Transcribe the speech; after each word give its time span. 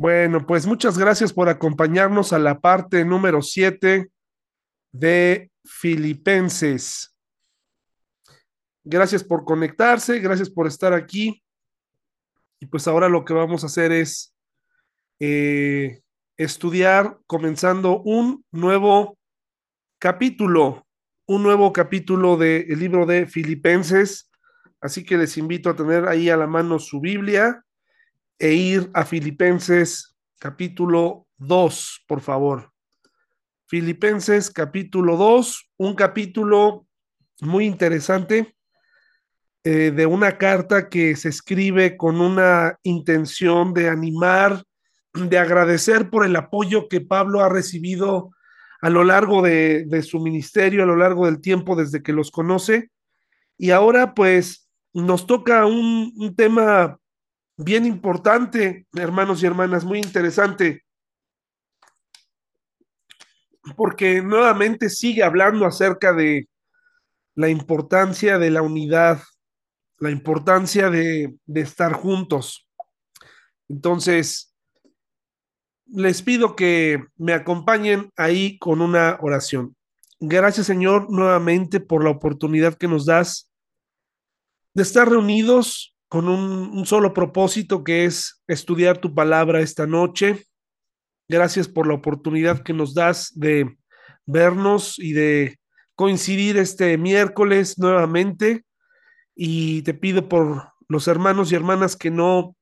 Bueno, 0.00 0.46
pues 0.46 0.66
muchas 0.66 0.96
gracias 0.96 1.30
por 1.30 1.50
acompañarnos 1.50 2.32
a 2.32 2.38
la 2.38 2.58
parte 2.58 3.04
número 3.04 3.42
7 3.42 4.10
de 4.92 5.50
Filipenses. 5.62 7.14
Gracias 8.82 9.22
por 9.22 9.44
conectarse, 9.44 10.18
gracias 10.20 10.48
por 10.48 10.66
estar 10.66 10.94
aquí. 10.94 11.42
Y 12.60 12.64
pues 12.64 12.88
ahora 12.88 13.10
lo 13.10 13.26
que 13.26 13.34
vamos 13.34 13.62
a 13.62 13.66
hacer 13.66 13.92
es 13.92 14.34
eh, 15.18 16.00
estudiar 16.38 17.18
comenzando 17.26 18.00
un 18.00 18.42
nuevo 18.52 19.18
capítulo, 19.98 20.86
un 21.26 21.42
nuevo 21.42 21.74
capítulo 21.74 22.38
del 22.38 22.78
libro 22.78 23.04
de 23.04 23.26
Filipenses. 23.26 24.30
Así 24.80 25.04
que 25.04 25.18
les 25.18 25.36
invito 25.36 25.68
a 25.68 25.76
tener 25.76 26.08
ahí 26.08 26.30
a 26.30 26.38
la 26.38 26.46
mano 26.46 26.78
su 26.78 27.02
Biblia 27.02 27.66
e 28.40 28.54
ir 28.54 28.90
a 28.94 29.04
Filipenses 29.04 30.16
capítulo 30.38 31.28
2, 31.36 32.04
por 32.08 32.22
favor. 32.22 32.72
Filipenses 33.66 34.50
capítulo 34.50 35.16
2, 35.16 35.70
un 35.76 35.94
capítulo 35.94 36.86
muy 37.42 37.66
interesante 37.66 38.56
eh, 39.62 39.92
de 39.94 40.06
una 40.06 40.38
carta 40.38 40.88
que 40.88 41.14
se 41.16 41.28
escribe 41.28 41.98
con 41.98 42.22
una 42.22 42.78
intención 42.82 43.74
de 43.74 43.90
animar, 43.90 44.64
de 45.12 45.38
agradecer 45.38 46.08
por 46.08 46.24
el 46.24 46.34
apoyo 46.34 46.88
que 46.88 47.02
Pablo 47.02 47.42
ha 47.42 47.50
recibido 47.50 48.30
a 48.80 48.88
lo 48.88 49.04
largo 49.04 49.42
de, 49.42 49.84
de 49.86 50.02
su 50.02 50.18
ministerio, 50.18 50.82
a 50.82 50.86
lo 50.86 50.96
largo 50.96 51.26
del 51.26 51.42
tiempo 51.42 51.76
desde 51.76 52.02
que 52.02 52.14
los 52.14 52.30
conoce. 52.30 52.90
Y 53.58 53.70
ahora 53.70 54.14
pues 54.14 54.70
nos 54.94 55.26
toca 55.26 55.66
un, 55.66 56.14
un 56.16 56.34
tema 56.34 56.99
bien 57.62 57.84
importante, 57.84 58.86
hermanos 58.94 59.42
y 59.42 59.46
hermanas, 59.46 59.84
muy 59.84 59.98
interesante, 59.98 60.84
porque 63.76 64.22
nuevamente 64.22 64.88
sigue 64.88 65.22
hablando 65.22 65.66
acerca 65.66 66.12
de 66.12 66.48
la 67.34 67.48
importancia 67.48 68.38
de 68.38 68.50
la 68.50 68.62
unidad, 68.62 69.20
la 69.98 70.10
importancia 70.10 70.90
de, 70.90 71.36
estar 71.54 71.92
juntos. 71.92 72.66
Entonces, 73.68 74.54
les 75.86 76.22
pido 76.22 76.56
que 76.56 77.04
me 77.16 77.32
acompañen 77.32 78.10
ahí 78.16 78.58
con 78.58 78.80
una 78.80 79.18
oración. 79.20 79.76
Gracias, 80.18 80.66
Señor, 80.66 81.10
nuevamente 81.10 81.80
por 81.80 82.04
la 82.04 82.10
oportunidad 82.10 82.74
que 82.74 82.88
nos 82.88 83.06
das 83.06 83.50
de 84.74 84.82
estar 84.82 85.08
reunidos 85.08 85.94
con 86.10 86.28
un, 86.28 86.84
solo 86.86 87.14
propósito 87.14 87.84
que 87.84 88.04
es 88.04 88.42
estudiar 88.48 88.98
tu 88.98 89.14
palabra 89.14 89.60
esta 89.60 89.86
noche. 89.86 90.44
Gracias 91.28 91.68
por 91.68 91.86
la 91.86 91.94
oportunidad 91.94 92.64
que 92.64 92.72
nos 92.72 92.94
das 92.94 93.30
de 93.36 93.78
vernos 94.26 94.98
y 94.98 95.12
de 95.12 95.60
coincidir 95.94 96.56
este 96.56 96.98
miércoles 96.98 97.78
nuevamente. 97.78 98.64
Y 99.36 99.82
te 99.82 99.94
pido 99.94 100.28
por 100.28 100.72
los 100.88 101.06
hermanos 101.06 101.52
y 101.52 101.54
hermanas 101.54 101.94
que 101.94 102.10
no, 102.10 102.56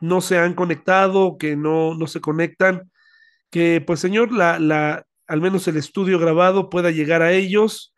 no 0.00 0.22
se 0.22 0.38
han 0.38 0.54
conectado, 0.54 1.36
que 1.36 1.56
no, 1.56 1.94
no 1.94 2.06
se 2.06 2.22
conectan, 2.22 2.90
que 3.50 3.82
pues 3.86 4.00
Señor, 4.00 4.32
la, 4.32 4.58
la, 4.58 5.04
al 5.26 5.42
menos 5.42 5.68
el 5.68 5.76
estudio 5.76 6.18
grabado 6.18 6.70
pueda 6.70 6.90
llegar 6.90 7.20
a 7.20 7.32
ellos 7.32 7.94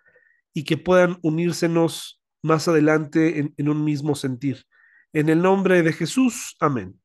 y 0.52 0.64
que 0.64 0.76
puedan 0.76 1.18
unírsenos 1.22 2.20
más 2.42 2.66
adelante 2.66 3.52
en 3.56 3.68
un 3.68 3.84
mismo 3.84 4.16
sentir. 4.16 4.66
En 5.12 5.28
el 5.28 5.42
nombre 5.42 5.82
de 5.82 5.92
Jesús, 5.92 6.56
amén. 6.60 7.00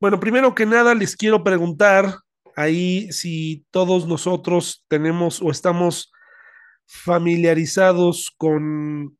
Bueno, 0.00 0.18
primero 0.20 0.54
que 0.54 0.66
nada 0.66 0.94
les 0.94 1.16
quiero 1.16 1.44
preguntar 1.44 2.20
ahí 2.56 3.10
si 3.12 3.66
todos 3.70 4.06
nosotros 4.06 4.84
tenemos 4.88 5.40
o 5.42 5.50
estamos 5.50 6.12
familiarizados 6.86 8.32
con 8.36 9.18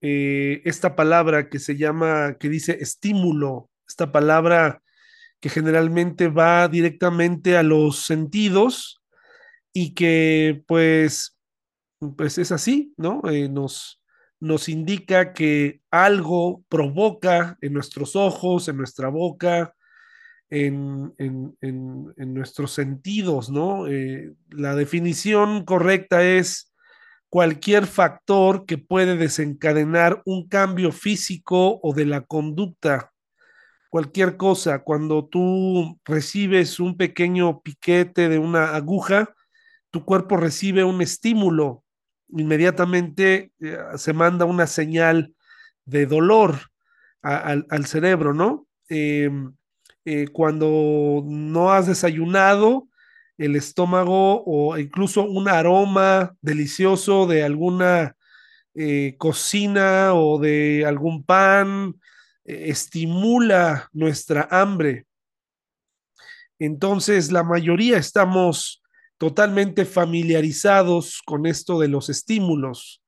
eh, 0.00 0.62
esta 0.64 0.94
palabra 0.94 1.48
que 1.48 1.58
se 1.58 1.76
llama, 1.76 2.36
que 2.38 2.48
dice 2.48 2.78
estímulo, 2.80 3.70
esta 3.86 4.12
palabra 4.12 4.82
que 5.40 5.48
generalmente 5.48 6.28
va 6.28 6.68
directamente 6.68 7.56
a 7.56 7.62
los 7.62 8.04
sentidos 8.04 9.02
y 9.72 9.94
que 9.94 10.62
pues, 10.66 11.38
pues 12.16 12.38
es 12.38 12.52
así, 12.52 12.94
¿no? 12.96 13.22
Eh, 13.30 13.48
nos, 13.48 14.01
nos 14.42 14.68
indica 14.68 15.32
que 15.32 15.82
algo 15.88 16.64
provoca 16.68 17.56
en 17.60 17.72
nuestros 17.72 18.16
ojos, 18.16 18.66
en 18.66 18.76
nuestra 18.76 19.08
boca, 19.08 19.72
en, 20.50 21.14
en, 21.16 21.56
en, 21.60 22.34
nuestros 22.34 22.72
sentidos, 22.72 23.50
¿no? 23.50 23.86
Eh, 23.86 24.32
la 24.50 24.74
definición 24.74 25.64
correcta 25.64 26.24
es 26.24 26.74
cualquier 27.28 27.86
factor 27.86 28.66
que 28.66 28.78
puede 28.78 29.16
desencadenar 29.16 30.22
un 30.26 30.48
cambio 30.48 30.90
físico 30.90 31.78
o 31.80 31.94
de 31.94 32.06
la 32.06 32.22
conducta. 32.22 33.12
Cualquier 33.90 34.36
cosa, 34.36 34.80
cuando 34.82 35.24
tú 35.24 36.00
recibes 36.04 36.80
un 36.80 36.96
pequeño 36.96 37.60
piquete 37.60 38.28
de 38.28 38.40
una 38.40 38.74
aguja, 38.74 39.32
tu 39.92 40.04
cuerpo 40.04 40.36
recibe 40.36 40.82
un 40.82 41.00
estímulo, 41.00 41.81
inmediatamente 42.32 43.52
eh, 43.60 43.78
se 43.96 44.12
manda 44.12 44.44
una 44.44 44.66
señal 44.66 45.34
de 45.84 46.06
dolor 46.06 46.58
al, 47.22 47.86
cerebro, 47.86 48.34
¿no? 48.34 48.66
Eh, 48.88 49.30
eh, 50.04 50.26
cuando 50.32 51.22
no 51.24 51.72
has 51.72 51.86
desayunado, 51.86 52.88
el 53.38 53.56
estómago 53.56 54.42
o 54.44 54.76
incluso 54.76 55.24
un 55.24 55.48
aroma 55.48 56.34
delicioso 56.42 57.26
de 57.26 57.44
alguna 57.44 58.16
eh, 58.74 59.14
cocina 59.18 60.14
o 60.14 60.38
de 60.38 60.84
algún 60.86 61.24
pan 61.24 61.94
estimula 62.44 63.88
nuestra 63.92 64.48
hambre. 64.50 65.06
Entonces, 66.58 67.32
la 67.32 67.42
mayoría 67.42 67.98
estamos 67.98 68.81
totalmente 69.22 69.84
familiarizados 69.84 71.22
con 71.24 71.46
esto 71.46 71.78
de 71.78 71.86
los 71.86 72.08
estímulos, 72.08 73.04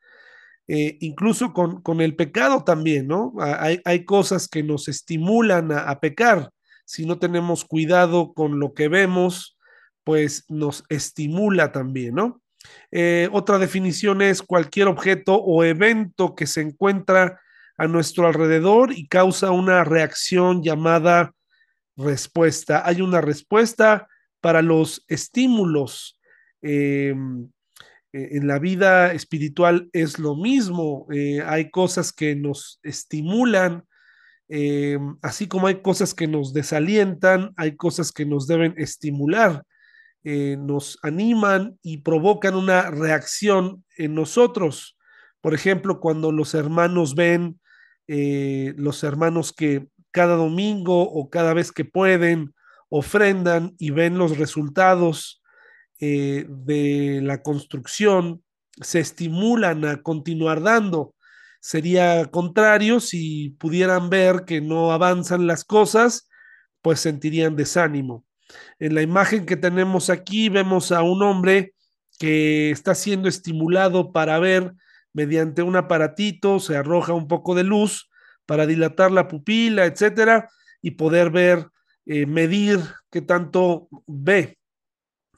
eh, 0.69 0.97
incluso 1.01 1.53
con, 1.53 1.83
con, 1.83 2.01
el 2.01 2.15
pecado 2.15 2.63
también, 2.63 3.09
¿no? 3.09 3.33
Hay, 3.41 3.81
hay 3.85 4.05
cosas 4.05 4.47
que 4.47 4.63
nos 4.63 4.87
estimulan 4.87 5.73
a, 5.73 5.91
a, 5.91 5.99
pecar. 5.99 6.51
Si 6.85 7.05
no 7.05 7.19
tenemos 7.19 7.65
cuidado 7.65 8.33
con 8.33 8.61
lo 8.61 8.75
que 8.75 8.87
vemos, 8.87 9.59
pues 10.05 10.45
nos 10.49 10.85
estimula 10.89 11.73
también, 11.73 12.15
¿no? 12.15 12.41
Eh, 12.93 13.29
otra 13.33 13.59
definición 13.59 14.23
es 14.23 14.41
cualquier 14.41 14.87
objeto 14.87 15.35
o 15.35 15.65
evento 15.65 16.37
que 16.37 16.47
se 16.47 16.61
encuentra 16.61 17.41
a 17.77 17.89
nuestro 17.89 18.29
alrededor 18.29 18.93
y 18.93 19.09
causa 19.09 19.51
una 19.51 19.83
reacción 19.83 20.63
llamada 20.63 21.33
respuesta. 21.97 22.87
Hay 22.87 23.01
una 23.01 23.21
respuesta 23.21 24.07
para 24.45 24.61
los 24.61 25.07
estímulos. 25.09 26.21
Eh, 26.61 27.15
en 28.13 28.47
la 28.47 28.59
vida 28.59 29.15
espiritual 29.15 29.89
es 29.95 30.19
lo 30.19 30.37
mismo. 30.37 31.07
Eh, 31.11 31.41
hay 31.47 31.71
cosas 31.71 32.13
que 32.13 32.37
nos 32.37 32.79
estimulan, 32.83 33.85
eh, 34.51 34.99
así 35.23 35.49
como 35.49 35.67
hay 35.67 35.81
cosas 35.81 36.13
que 36.13 36.29
nos 36.29 36.53
desalientan, 36.53 37.55
hay 37.57 37.75
cosas 37.75 38.13
que 38.13 38.27
nos 38.27 38.47
deben 38.47 38.75
estimular, 38.77 39.63
eh, 40.25 40.59
nos 40.59 40.99
animan 41.03 41.79
y 41.81 42.03
provocan 42.03 42.55
una 42.55 42.91
reacción 42.91 43.83
en 43.97 44.15
nosotros. 44.15 44.99
Por 45.41 45.55
ejemplo, 45.55 46.01
cuando 46.01 46.33
los 46.33 46.53
hermanos 46.53 47.15
ven, 47.15 47.59
los 48.07 49.05
hermanos 49.05 49.55
que 49.55 49.87
cada 50.11 50.37
domingo 50.37 51.03
o 51.03 51.31
cada 51.31 51.55
vez 51.55 51.73
que 51.73 51.87
pueden, 51.87 52.55
ofrendan 52.89 53.75
y 53.79 53.91
ven 53.91 54.19
los 54.19 54.39
resultados 54.39 55.43
eh, 56.01 56.47
de 56.49 57.21
la 57.23 57.43
construcción, 57.43 58.43
se 58.81 59.01
estimulan 59.01 59.85
a 59.85 60.03
continuar 60.03 60.63
dando. 60.63 61.15
Sería 61.61 62.27
contrario 62.27 63.01
si 63.01 63.51
pudieran 63.59 64.11
ver 64.11 64.45
que 64.45 64.61
no 64.61 64.93
avanzan 64.93 65.47
las 65.47 65.65
cosas, 65.65 66.29
pues 66.83 67.01
sentirían 67.01 67.57
desánimo. 67.57 68.25
En 68.79 68.95
la 68.95 69.03
imagen 69.03 69.47
que 69.47 69.57
tenemos 69.57 70.11
aquí 70.11 70.49
vemos 70.49 70.93
a 70.93 71.03
un 71.03 71.23
hombre 71.23 71.75
que 72.19 72.71
está 72.71 72.95
siendo 72.95 73.29
estimulado 73.29 74.13
para 74.13 74.39
ver 74.39 74.75
mediante 75.13 75.63
un 75.63 75.77
aparatito, 75.77 76.61
se 76.61 76.77
arroja 76.77 77.13
un 77.13 77.29
poco 77.29 77.55
de 77.55 77.65
luz 77.65 78.11
para 78.47 78.67
dilatar 78.67 79.11
la 79.11 79.29
pupila, 79.29 79.87
etcétera, 79.87 80.51
y 80.83 80.93
poder 80.93 81.31
ver 81.31 81.69
eh, 82.07 82.27
medir 82.27 82.81
qué 83.11 83.23
tanto 83.23 83.89
ve. 84.07 84.59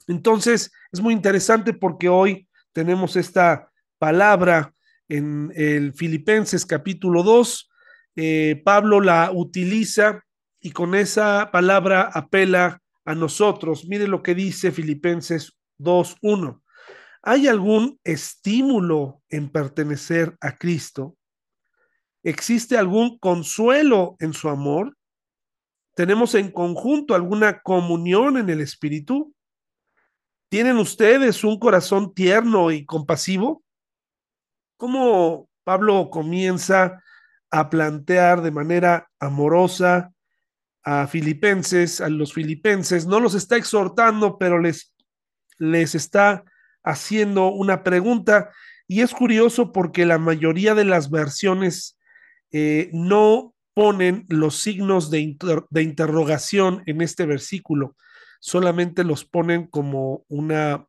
Entonces, 0.07 0.71
es 0.91 1.01
muy 1.01 1.13
interesante 1.13 1.73
porque 1.73 2.09
hoy 2.09 2.47
tenemos 2.73 3.15
esta 3.15 3.71
palabra 3.97 4.73
en 5.09 5.51
el 5.55 5.93
Filipenses 5.93 6.65
capítulo 6.65 7.23
2. 7.23 7.69
Eh, 8.15 8.61
Pablo 8.63 9.01
la 9.01 9.31
utiliza 9.33 10.23
y 10.59 10.71
con 10.71 10.95
esa 10.95 11.49
palabra 11.51 12.09
apela 12.13 12.81
a 13.05 13.15
nosotros. 13.15 13.85
Mire 13.87 14.07
lo 14.07 14.21
que 14.21 14.35
dice 14.35 14.71
Filipenses 14.71 15.53
2.1. 15.79 16.61
¿Hay 17.21 17.47
algún 17.47 17.99
estímulo 18.03 19.21
en 19.29 19.49
pertenecer 19.49 20.35
a 20.41 20.57
Cristo? 20.57 21.15
¿Existe 22.23 22.77
algún 22.77 23.17
consuelo 23.19 24.15
en 24.19 24.33
su 24.33 24.49
amor? 24.49 24.96
¿Tenemos 25.97 26.35
en 26.35 26.51
conjunto 26.51 27.15
alguna 27.15 27.59
comunión 27.63 28.37
en 28.37 28.51
el 28.51 28.61
Espíritu? 28.61 29.33
¿Tienen 30.47 30.77
ustedes 30.77 31.43
un 31.43 31.57
corazón 31.57 32.13
tierno 32.13 32.69
y 32.69 32.85
compasivo? 32.85 33.63
¿Cómo 34.77 35.49
Pablo 35.63 36.11
comienza 36.11 37.03
a 37.49 37.71
plantear 37.71 38.43
de 38.43 38.51
manera 38.51 39.09
amorosa 39.19 40.13
a 40.83 41.07
filipenses, 41.07 41.99
a 41.99 42.09
los 42.09 42.31
filipenses, 42.31 43.07
no 43.07 43.19
los 43.19 43.33
está 43.33 43.57
exhortando, 43.57 44.37
pero 44.37 44.59
les, 44.59 44.93
les 45.57 45.95
está 45.95 46.43
haciendo 46.83 47.47
una 47.47 47.83
pregunta 47.83 48.51
y 48.87 49.01
es 49.01 49.15
curioso 49.15 49.71
porque 49.71 50.05
la 50.05 50.19
mayoría 50.19 50.75
de 50.75 50.85
las 50.85 51.09
versiones 51.09 51.97
eh, 52.51 52.91
no 52.93 53.55
ponen 53.77 54.25
los 54.27 54.55
signos 54.55 55.11
de, 55.11 55.19
inter 55.19 55.63
de, 55.69 55.83
interrogación 55.83 56.81
en 56.87 57.03
este 57.03 57.27
versículo, 57.27 57.95
solamente 58.39 59.03
los 59.03 59.23
ponen 59.23 59.67
como 59.67 60.25
una, 60.29 60.87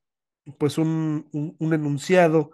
pues 0.56 0.78
un, 0.78 1.28
un, 1.32 1.54
un 1.58 1.74
enunciado, 1.74 2.50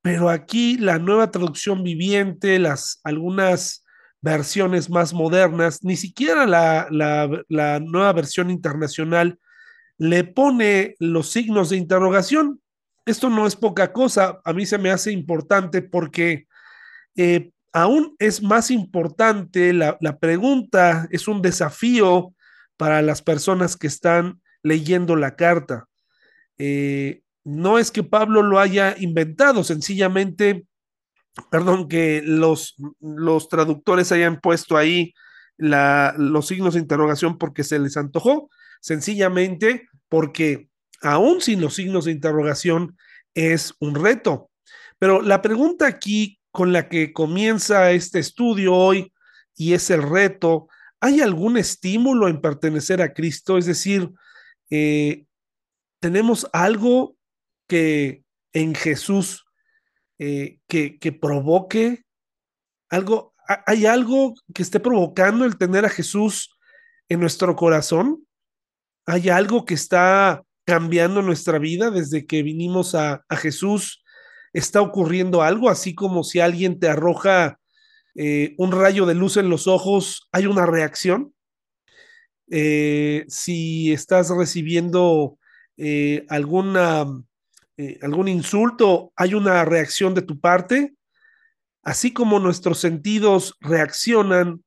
pero 0.00 0.30
aquí 0.30 0.78
la 0.78 1.00
nueva 1.00 1.32
traducción 1.32 1.82
viviente, 1.82 2.60
las 2.60 3.00
algunas 3.02 3.84
versiones 4.20 4.88
más 4.88 5.12
modernas, 5.14 5.80
ni 5.82 5.96
siquiera 5.96 6.46
la, 6.46 6.86
la, 6.92 7.28
la 7.48 7.80
nueva 7.80 8.12
versión 8.12 8.50
internacional 8.50 9.40
le 9.98 10.22
pone 10.22 10.94
los 11.00 11.32
signos 11.32 11.70
de 11.70 11.76
interrogación, 11.76 12.60
esto 13.04 13.30
no 13.30 13.48
es 13.48 13.56
poca 13.56 13.92
cosa, 13.92 14.40
a 14.44 14.52
mí 14.52 14.64
se 14.64 14.78
me 14.78 14.92
hace 14.92 15.10
importante 15.10 15.82
porque 15.82 16.46
eh, 17.16 17.50
aún 17.72 18.14
es 18.18 18.42
más 18.42 18.70
importante 18.70 19.72
la, 19.72 19.96
la, 20.00 20.18
pregunta, 20.18 21.08
es 21.10 21.28
un 21.28 21.42
desafío 21.42 22.34
para 22.76 23.02
las 23.02 23.22
personas 23.22 23.76
que 23.76 23.86
están 23.86 24.40
leyendo 24.62 25.16
la 25.16 25.36
carta. 25.36 25.88
Eh, 26.58 27.22
no 27.44 27.78
es 27.78 27.90
que 27.90 28.04
Pablo 28.04 28.42
lo 28.42 28.58
haya 28.60 28.94
inventado, 28.98 29.64
sencillamente, 29.64 30.66
perdón, 31.50 31.88
que 31.88 32.22
los, 32.24 32.76
los 33.00 33.48
traductores 33.48 34.12
hayan 34.12 34.40
puesto 34.40 34.76
ahí 34.76 35.12
los 35.58 36.46
signos 36.46 36.74
de 36.74 36.80
interrogación 36.80 37.38
porque 37.38 37.64
se 37.64 37.78
les 37.78 37.96
antojó, 37.96 38.50
sencillamente 38.80 39.88
porque 40.08 40.68
aún 41.00 41.40
sin 41.40 41.60
los 41.60 41.74
signos 41.74 42.04
de 42.04 42.12
interrogación, 42.12 42.96
es 43.34 43.74
un 43.80 43.94
reto. 43.94 44.50
Pero 44.98 45.22
la 45.22 45.42
pregunta 45.42 45.86
aquí 45.86 46.38
con 46.52 46.72
la 46.72 46.88
que 46.88 47.12
comienza 47.12 47.90
este 47.90 48.18
estudio 48.18 48.74
hoy 48.74 49.12
y 49.56 49.72
es 49.72 49.90
el 49.90 50.02
reto, 50.02 50.68
¿hay 51.00 51.20
algún 51.20 51.56
estímulo 51.56 52.28
en 52.28 52.40
pertenecer 52.40 53.02
a 53.02 53.12
Cristo? 53.14 53.58
Es 53.58 53.66
decir, 53.66 54.10
eh, 54.70 55.24
tenemos 55.98 56.48
algo 56.52 57.16
que 57.66 58.22
en 58.52 58.74
Jesús 58.74 59.44
eh, 60.18 60.60
que, 60.68 60.98
que 60.98 61.10
provoque 61.10 62.04
algo, 62.90 63.34
¿hay 63.66 63.86
algo 63.86 64.34
que 64.54 64.62
esté 64.62 64.78
provocando 64.78 65.46
el 65.46 65.56
tener 65.56 65.86
a 65.86 65.90
Jesús 65.90 66.54
en 67.08 67.20
nuestro 67.20 67.56
corazón? 67.56 68.26
¿Hay 69.06 69.30
algo 69.30 69.64
que 69.64 69.74
está 69.74 70.42
cambiando 70.66 71.22
nuestra 71.22 71.58
vida 71.58 71.90
desde 71.90 72.26
que 72.26 72.42
vinimos 72.42 72.94
a, 72.94 73.24
a 73.28 73.36
Jesús? 73.36 74.01
¿Está 74.52 74.82
ocurriendo 74.82 75.42
algo? 75.42 75.70
Así 75.70 75.94
como 75.94 76.24
si 76.24 76.40
alguien 76.40 76.78
te 76.78 76.88
arroja 76.88 77.58
eh, 78.14 78.54
un 78.58 78.72
rayo 78.72 79.06
de 79.06 79.14
luz 79.14 79.36
en 79.36 79.48
los 79.48 79.66
ojos, 79.66 80.28
¿hay 80.32 80.46
una 80.46 80.66
reacción? 80.66 81.34
Eh, 82.50 83.24
si 83.28 83.92
estás 83.92 84.28
recibiendo 84.28 85.38
eh, 85.78 86.26
alguna, 86.28 87.06
algún 88.02 88.28
insulto, 88.28 89.12
¿hay 89.16 89.34
una 89.34 89.64
reacción 89.64 90.14
de 90.14 90.22
tu 90.22 90.38
parte? 90.38 90.94
Así 91.82 92.12
como 92.12 92.38
nuestros 92.38 92.78
sentidos 92.78 93.56
reaccionan 93.60 94.62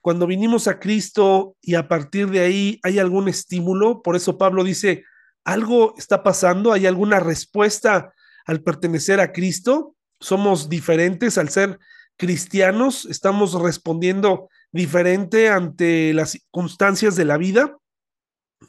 cuando 0.00 0.26
vinimos 0.26 0.68
a 0.68 0.78
Cristo 0.78 1.56
y 1.60 1.74
a 1.74 1.88
partir 1.88 2.30
de 2.30 2.40
ahí 2.40 2.80
hay 2.82 2.98
algún 2.98 3.28
estímulo, 3.28 4.02
por 4.02 4.14
eso 4.16 4.38
Pablo 4.38 4.62
dice, 4.62 5.04
algo 5.44 5.94
está 5.98 6.22
pasando, 6.22 6.72
hay 6.72 6.86
alguna 6.86 7.20
respuesta 7.20 8.12
al 8.48 8.62
pertenecer 8.62 9.20
a 9.20 9.30
Cristo, 9.30 9.94
somos 10.20 10.68
diferentes 10.68 11.36
al 11.38 11.50
ser 11.50 11.78
cristianos, 12.16 13.04
estamos 13.04 13.52
respondiendo 13.52 14.48
diferente 14.72 15.50
ante 15.50 16.12
las 16.14 16.30
circunstancias 16.30 17.14
de 17.14 17.26
la 17.26 17.36
vida, 17.36 17.76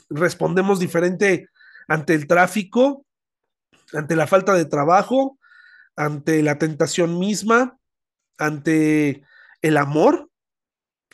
respondemos 0.10 0.80
diferente 0.80 1.48
ante 1.88 2.14
el 2.14 2.28
tráfico, 2.28 3.06
ante 3.94 4.18
la 4.18 4.28
falta 4.28 4.54
de 4.54 4.66
trabajo, 4.66 5.40
ante 5.96 6.44
la 6.44 6.58
tentación 6.58 7.18
misma, 7.18 7.78
ante 8.38 9.24
el 9.62 9.78
amor, 9.78 10.30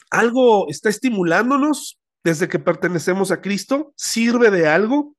algo 0.09 0.67
está 0.69 0.89
estimulándonos 0.89 1.99
desde 2.23 2.47
que 2.47 2.57
pertenecemos 2.57 3.31
a 3.31 3.41
Cristo, 3.41 3.93
sirve 3.95 4.49
de 4.49 4.67
algo, 4.67 5.15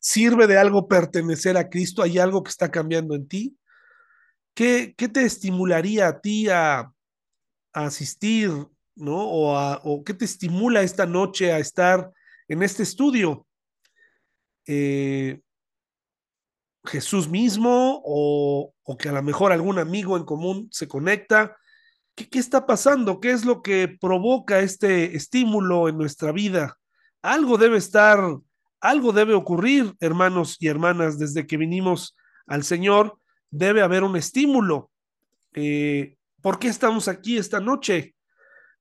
sirve 0.00 0.46
de 0.46 0.58
algo 0.58 0.88
pertenecer 0.88 1.56
a 1.56 1.68
Cristo, 1.68 2.02
hay 2.02 2.18
algo 2.18 2.42
que 2.42 2.50
está 2.50 2.70
cambiando 2.70 3.14
en 3.14 3.28
ti. 3.28 3.58
¿Qué, 4.54 4.94
qué 4.96 5.08
te 5.08 5.22
estimularía 5.22 6.08
a 6.08 6.20
ti 6.20 6.48
a, 6.48 6.92
asistir, 7.72 8.50
¿no? 8.96 9.28
O, 9.28 9.56
a, 9.56 9.80
o, 9.84 10.02
qué 10.02 10.14
te 10.14 10.24
estimula 10.24 10.82
esta 10.82 11.06
noche 11.06 11.52
a 11.52 11.58
estar 11.58 12.10
en 12.48 12.62
este 12.62 12.82
estudio? 12.82 13.46
Eh, 14.66 15.40
Jesús 16.84 17.28
mismo 17.28 18.02
o, 18.04 18.74
o, 18.82 18.96
que 18.96 19.08
a 19.08 19.12
lo 19.12 19.22
mejor 19.22 19.52
algún 19.52 19.78
amigo 19.78 20.16
en 20.16 20.24
común 20.24 20.68
se 20.72 20.88
conecta 20.88 21.56
¿Qué, 22.18 22.28
¿Qué, 22.28 22.40
está 22.40 22.66
pasando? 22.66 23.20
¿Qué 23.20 23.30
es 23.30 23.44
lo 23.44 23.62
que 23.62 23.86
provoca 23.86 24.58
este 24.58 25.14
estímulo 25.14 25.88
en 25.88 25.96
nuestra 25.96 26.32
vida? 26.32 26.76
Algo 27.22 27.58
debe 27.58 27.78
estar, 27.78 28.18
algo 28.80 29.12
debe 29.12 29.34
ocurrir, 29.34 29.94
hermanos 30.00 30.56
y 30.60 30.68
hermanas, 30.68 31.18
desde 31.18 31.46
que 31.46 31.56
vinimos 31.56 32.16
al 32.46 32.64
Señor, 32.64 33.18
debe 33.50 33.82
haber 33.82 34.04
un 34.04 34.16
estímulo. 34.16 34.90
Eh, 35.54 36.16
¿Por 36.40 36.58
qué 36.58 36.68
estamos 36.68 37.08
aquí 37.08 37.36
esta 37.36 37.60
noche? 37.60 38.14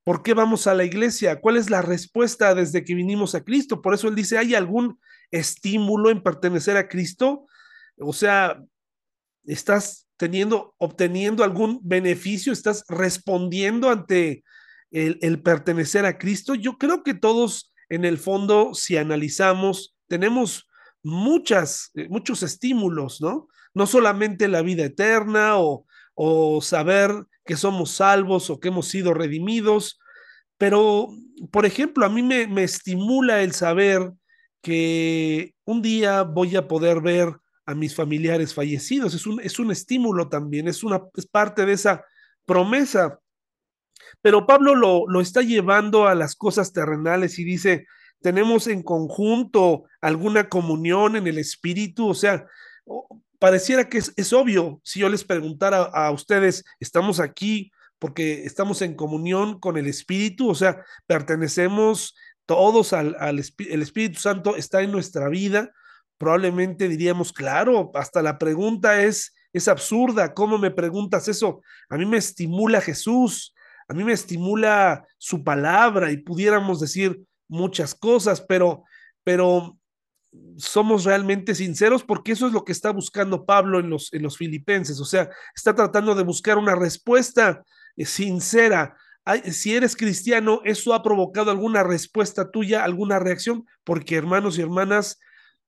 ¿Por 0.03 0.23
qué 0.23 0.33
vamos 0.33 0.67
a 0.67 0.73
la 0.73 0.85
iglesia? 0.85 1.41
¿Cuál 1.41 1.57
es 1.57 1.69
la 1.69 1.81
respuesta 1.81 2.55
desde 2.55 2.83
que 2.83 2.95
vinimos 2.95 3.35
a 3.35 3.43
Cristo? 3.43 3.81
Por 3.81 3.93
eso 3.93 4.07
él 4.07 4.15
dice, 4.15 4.37
¿hay 4.37 4.55
algún 4.55 4.99
estímulo 5.31 6.09
en 6.09 6.23
pertenecer 6.23 6.77
a 6.77 6.87
Cristo? 6.87 7.45
O 7.99 8.13
sea, 8.13 8.63
estás 9.43 10.07
teniendo, 10.15 10.75
obteniendo 10.77 11.43
algún 11.43 11.79
beneficio, 11.83 12.53
estás 12.53 12.85
respondiendo 12.87 13.89
ante 13.89 14.43
el, 14.91 15.17
el, 15.21 15.41
pertenecer 15.41 16.05
a 16.05 16.17
Cristo. 16.17 16.55
Yo 16.55 16.77
creo 16.77 17.03
que 17.03 17.13
todos 17.13 17.73
en 17.89 18.05
el 18.05 18.17
fondo, 18.17 18.73
si 18.73 18.97
analizamos, 18.97 19.95
tenemos 20.07 20.67
muchas, 21.03 21.91
eh, 21.95 22.07
muchos 22.09 22.43
estímulos, 22.43 23.21
¿no? 23.21 23.47
No 23.73 23.85
solamente 23.87 24.47
la 24.47 24.61
vida 24.61 24.85
eterna 24.85 25.57
o, 25.57 25.85
o 26.15 26.61
saber 26.61 27.11
que 27.45 27.55
somos 27.55 27.91
salvos 27.91 28.49
o 28.49 28.59
que 28.59 28.69
hemos 28.69 28.87
sido 28.87 29.13
redimidos, 29.13 29.99
pero, 30.57 31.09
por 31.51 31.65
ejemplo, 31.65 32.05
a 32.05 32.09
mí 32.09 32.23
me, 32.23 32.47
me 32.47 32.63
estimula 32.63 33.43
el 33.43 33.53
saber 33.53 34.11
que 34.61 35.53
un 35.65 35.81
día 35.81 36.23
voy 36.23 36.55
a 36.55 36.67
poder 36.67 37.01
ver 37.01 37.29
a 37.65 37.75
mis 37.75 37.93
familiares 37.93 38.53
fallecidos. 38.53 39.13
Es 39.13 39.27
un, 39.27 39.39
es 39.41 39.59
un 39.59 39.71
estímulo 39.71 40.29
también, 40.29 40.67
es, 40.67 40.83
una, 40.83 41.01
es 41.15 41.27
parte 41.27 41.65
de 41.65 41.73
esa 41.73 42.03
promesa. 42.45 43.19
Pero 44.21 44.45
Pablo 44.45 44.75
lo, 44.75 45.07
lo 45.07 45.21
está 45.21 45.41
llevando 45.41 46.07
a 46.07 46.15
las 46.15 46.35
cosas 46.35 46.73
terrenales 46.73 47.39
y 47.39 47.43
dice, 47.43 47.85
tenemos 48.21 48.67
en 48.67 48.83
conjunto 48.83 49.83
alguna 50.01 50.49
comunión 50.49 51.15
en 51.15 51.27
el 51.27 51.37
espíritu, 51.37 52.09
o 52.09 52.13
sea, 52.15 52.45
pareciera 53.39 53.89
que 53.89 53.99
es, 53.99 54.13
es 54.15 54.33
obvio 54.33 54.81
si 54.83 54.99
yo 54.99 55.09
les 55.09 55.23
preguntara 55.23 55.83
a, 55.83 56.11
ustedes, 56.11 56.65
estamos 56.79 57.19
aquí 57.19 57.71
porque 57.99 58.45
estamos 58.45 58.81
en 58.81 58.95
comunión 58.95 59.59
con 59.59 59.77
el 59.77 59.87
espíritu, 59.87 60.49
o 60.49 60.55
sea, 60.55 60.83
pertenecemos 61.07 62.15
todos 62.45 62.93
al, 62.93 63.15
al 63.19 63.39
el 63.39 63.81
Espíritu 63.81 64.19
Santo, 64.19 64.55
está 64.55 64.81
en 64.81 64.91
nuestra 64.91 65.29
vida, 65.29 65.71
probablemente 66.17 66.87
diríamos, 66.87 67.33
claro, 67.33 67.91
hasta 67.95 68.21
la 68.21 68.37
pregunta 68.37 69.01
es, 69.03 69.33
es 69.51 69.67
absurda, 69.67 70.33
¿cómo 70.33 70.57
me 70.57 70.71
preguntas 70.71 71.27
eso? 71.27 71.61
A 71.89 71.97
mí 71.97 72.05
me 72.05 72.17
estimula 72.17 72.81
Jesús, 72.81 73.55
a 73.87 73.93
mí 73.93 74.03
me 74.03 74.13
estimula 74.13 75.05
su 75.17 75.43
palabra 75.43 76.11
y 76.11 76.17
pudiéramos 76.17 76.79
decir 76.79 77.21
muchas 77.47 77.95
cosas, 77.95 78.41
pero, 78.41 78.83
pero 79.23 79.77
somos 80.57 81.05
realmente 81.05 81.55
sinceros 81.55 82.03
porque 82.03 82.33
eso 82.33 82.47
es 82.47 82.53
lo 82.53 82.65
que 82.65 82.73
está 82.73 82.91
buscando 82.91 83.45
Pablo 83.45 83.79
en 83.79 83.89
los, 83.89 84.11
en 84.13 84.23
los 84.23 84.37
filipenses, 84.37 84.99
o 84.99 85.05
sea, 85.05 85.29
está 85.55 85.73
tratando 85.73 86.15
de 86.15 86.23
buscar 86.23 86.57
una 86.57 86.75
respuesta 86.75 87.63
eh, 87.95 88.05
sincera. 88.05 88.97
si 89.51 89.75
eres 89.75 89.95
cristiano, 89.95 90.61
eso 90.65 90.93
ha 90.93 91.01
provocado 91.01 91.51
alguna 91.51 91.83
respuesta 91.83 92.51
tuya, 92.51 92.83
alguna 92.83 93.19
reacción, 93.19 93.65
porque 93.83 94.15
hermanos 94.15 94.57
y 94.57 94.61
hermanas, 94.61 95.19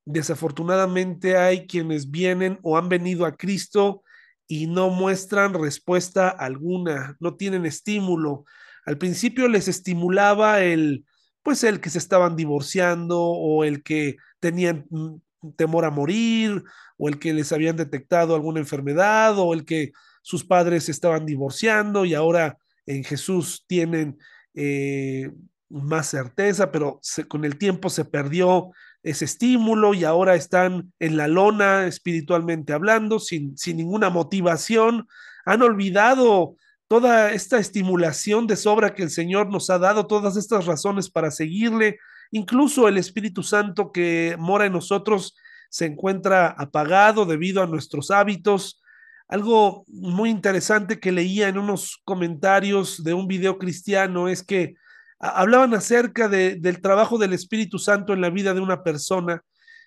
desafortunadamente 0.06 1.38
hay 1.38 1.68
quienes 1.68 2.10
vienen 2.10 2.60
o 2.64 2.78
han 2.78 2.90
venido 2.90 3.26
a 3.26 3.36
Cristo 3.36 4.04
y 4.52 4.66
no 4.66 4.90
muestran 4.90 5.54
respuesta 5.54 6.28
alguna, 6.28 7.16
no 7.20 7.36
tienen 7.36 7.68
estímulo. 7.68 8.46
Al 8.84 8.98
principio 8.98 9.48
les 9.48 9.68
estimulaba 9.68 10.62
el, 10.62 11.06
pues 11.44 11.64
el 11.64 11.80
que 11.80 11.92
se 11.92 12.00
estaban 12.00 12.36
divorciando 12.36 13.22
o 13.22 13.64
el 13.64 13.84
que 13.84 14.18
tenían 14.40 14.88
mm, 14.90 15.18
temor 15.56 15.86
a 15.86 15.92
morir 15.92 16.64
o 16.98 17.08
el 17.08 17.20
que 17.20 17.32
les 17.32 17.52
habían 17.52 17.76
detectado 17.76 18.34
alguna 18.34 18.60
enfermedad 18.60 19.38
o 19.38 19.54
el 19.54 19.66
que 19.66 19.92
sus 20.24 20.44
padres 20.44 20.90
estaban 20.90 21.28
divorciando 21.28 22.04
y 22.04 22.16
ahora 22.16 22.58
en 22.88 23.04
Jesús 23.04 23.66
tienen 23.68 24.18
eh, 24.56 25.32
más 25.70 26.08
certeza, 26.08 26.72
pero 26.72 27.00
con 27.28 27.46
el 27.46 27.60
tiempo 27.60 27.92
se 27.92 28.04
perdió 28.04 28.72
ese 29.04 29.26
estímulo 29.26 29.94
y 29.94 30.04
ahora 30.04 30.36
están 30.36 30.92
en 31.00 31.18
la 31.18 31.28
lona 31.28 31.88
espiritualmente 31.88 32.74
hablando, 32.74 33.20
sin, 33.20 33.58
sin 33.58 33.78
ninguna 33.78 34.10
motivación, 34.10 35.08
han 35.46 35.62
olvidado 35.62 36.56
toda 36.88 37.32
esta 37.32 37.60
estimulación 37.60 38.48
de 38.48 38.56
sobra 38.56 38.96
que 38.96 39.04
el 39.04 39.10
Señor 39.10 39.50
nos 39.50 39.70
ha 39.70 39.78
dado, 39.80 40.08
todas 40.08 40.36
estas 40.38 40.66
razones 40.66 41.10
para 41.10 41.32
seguirle, 41.32 42.00
incluso 42.32 42.88
el 42.88 42.98
Espíritu 42.98 43.44
Santo 43.44 43.92
que 43.92 44.36
mora 44.40 44.66
en 44.66 44.74
nosotros 44.74 45.36
se 45.70 45.86
encuentra 45.86 46.48
apagado 46.48 47.26
debido 47.26 47.62
a 47.62 47.68
nuestros 47.68 48.12
hábitos. 48.12 48.82
Algo 49.28 49.86
muy 49.88 50.32
interesante 50.32 51.00
que 51.00 51.12
leía 51.12 51.48
en 51.48 51.60
unos 51.60 52.02
comentarios 52.04 53.04
de 53.04 53.14
un 53.14 53.28
video 53.28 53.60
cristiano 53.60 54.28
es 54.28 54.42
que 54.42 54.74
hablaban 55.20 55.74
acerca 55.74 56.28
de, 56.28 56.56
del 56.56 56.82
trabajo 56.82 57.18
del 57.18 57.34
Espíritu 57.34 57.78
Santo 57.78 58.14
en 58.14 58.22
la 58.22 58.30
vida 58.30 58.54
de 58.54 58.62
una 58.62 58.84
persona. 58.84 59.44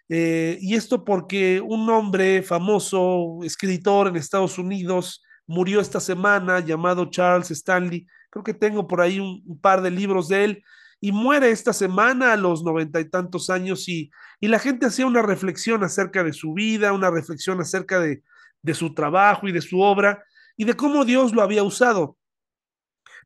Eh, 0.08 0.58
y 0.60 0.74
esto 0.74 1.04
porque 1.04 1.60
un 1.60 1.88
hombre 1.88 2.42
famoso, 2.42 3.38
escritor 3.42 4.08
en 4.08 4.16
Estados 4.16 4.58
Unidos, 4.58 5.22
murió 5.46 5.80
esta 5.80 6.00
semana, 6.00 6.60
llamado 6.60 7.10
Charles 7.10 7.50
Stanley. 7.50 8.06
Creo 8.30 8.44
que 8.44 8.54
tengo 8.54 8.86
por 8.86 9.00
ahí 9.00 9.20
un, 9.20 9.58
par 9.60 9.82
de 9.82 9.90
libros 9.90 10.28
de 10.28 10.44
él. 10.44 10.64
Y 11.00 11.10
muere 11.10 11.50
esta 11.50 11.72
semana 11.72 12.32
a 12.32 12.36
los 12.36 12.62
noventa 12.62 13.00
y 13.00 13.08
tantos 13.10 13.50
años 13.50 13.88
y, 13.88 14.10
y, 14.38 14.46
la 14.46 14.60
gente 14.60 14.86
hacía 14.86 15.04
una 15.04 15.22
reflexión 15.22 15.82
acerca 15.82 16.22
de 16.22 16.32
su 16.32 16.52
vida, 16.54 16.92
una 16.92 17.10
reflexión 17.10 17.60
acerca 17.60 17.98
de, 17.98 18.22
de 18.62 18.74
su 18.74 18.94
trabajo 18.94 19.48
y 19.48 19.52
de 19.52 19.62
su 19.62 19.80
obra 19.80 20.22
y 20.56 20.64
de 20.64 20.74
cómo 20.74 21.04
Dios 21.04 21.34
lo 21.34 21.42
había 21.42 21.64
usado. 21.64 22.16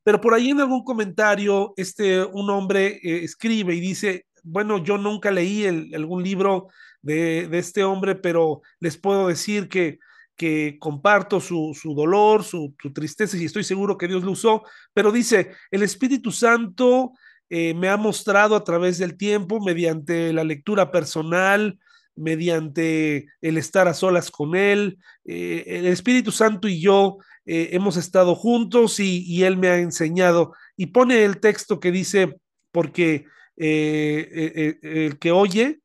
Pero 0.06 0.20
por 0.20 0.34
ahí 0.34 0.50
en 0.50 0.60
algún 0.60 0.84
comentario, 0.84 1.74
este, 1.76 2.22
un 2.22 2.48
hombre 2.48 3.00
eh, 3.02 3.24
escribe 3.24 3.74
y 3.74 3.80
dice, 3.80 4.26
bueno, 4.44 4.78
yo 4.78 4.98
nunca 4.98 5.32
leí 5.32 5.66
algún 5.66 6.22
libro 6.22 6.68
de, 7.02 7.48
de, 7.48 7.58
este 7.58 7.82
hombre, 7.82 8.14
pero 8.14 8.62
les 8.78 8.96
puedo 8.96 9.26
decir 9.26 9.68
que 9.68 9.98
que 10.36 10.76
comparto 10.78 11.40
su, 11.40 11.74
su 11.74 11.94
dolor, 11.94 12.44
su, 12.44 12.74
su, 12.80 12.92
tristeza 12.92 13.36
y 13.38 13.46
estoy 13.46 13.64
seguro 13.64 13.96
que 13.96 14.06
Dios 14.06 14.22
lo 14.22 14.32
usó, 14.32 14.64
pero 14.92 15.10
dice, 15.10 15.52
el 15.70 15.82
Espíritu 15.82 16.30
Santo 16.30 17.12
eh, 17.48 17.72
me 17.72 17.88
ha 17.88 17.96
mostrado 17.96 18.54
a 18.54 18.62
través 18.62 18.98
del 18.98 19.16
tiempo, 19.16 19.60
mediante 19.64 20.34
la 20.34 20.44
lectura 20.44 20.90
personal, 20.90 21.78
mediante 22.16 23.28
el 23.40 23.58
estar 23.58 23.88
a 23.88 23.94
solas 23.94 24.30
con 24.30 24.56
Él, 24.56 24.98
eh, 25.24 25.64
el 25.66 25.86
Espíritu 25.86 26.32
Santo 26.32 26.68
y 26.68 26.80
yo 26.80 27.18
eh, 27.44 27.70
hemos 27.72 27.96
estado 27.96 28.34
juntos 28.34 28.98
y, 28.98 29.22
y, 29.24 29.44
Él 29.44 29.56
me 29.56 29.68
ha 29.68 29.78
enseñado. 29.78 30.52
Y 30.76 30.86
pone 30.86 31.24
el 31.24 31.38
texto 31.38 31.78
que 31.78 31.92
dice, 31.92 32.36
porque 32.72 33.26
el 33.56 35.18
que 35.18 35.30
oye, 35.30 35.80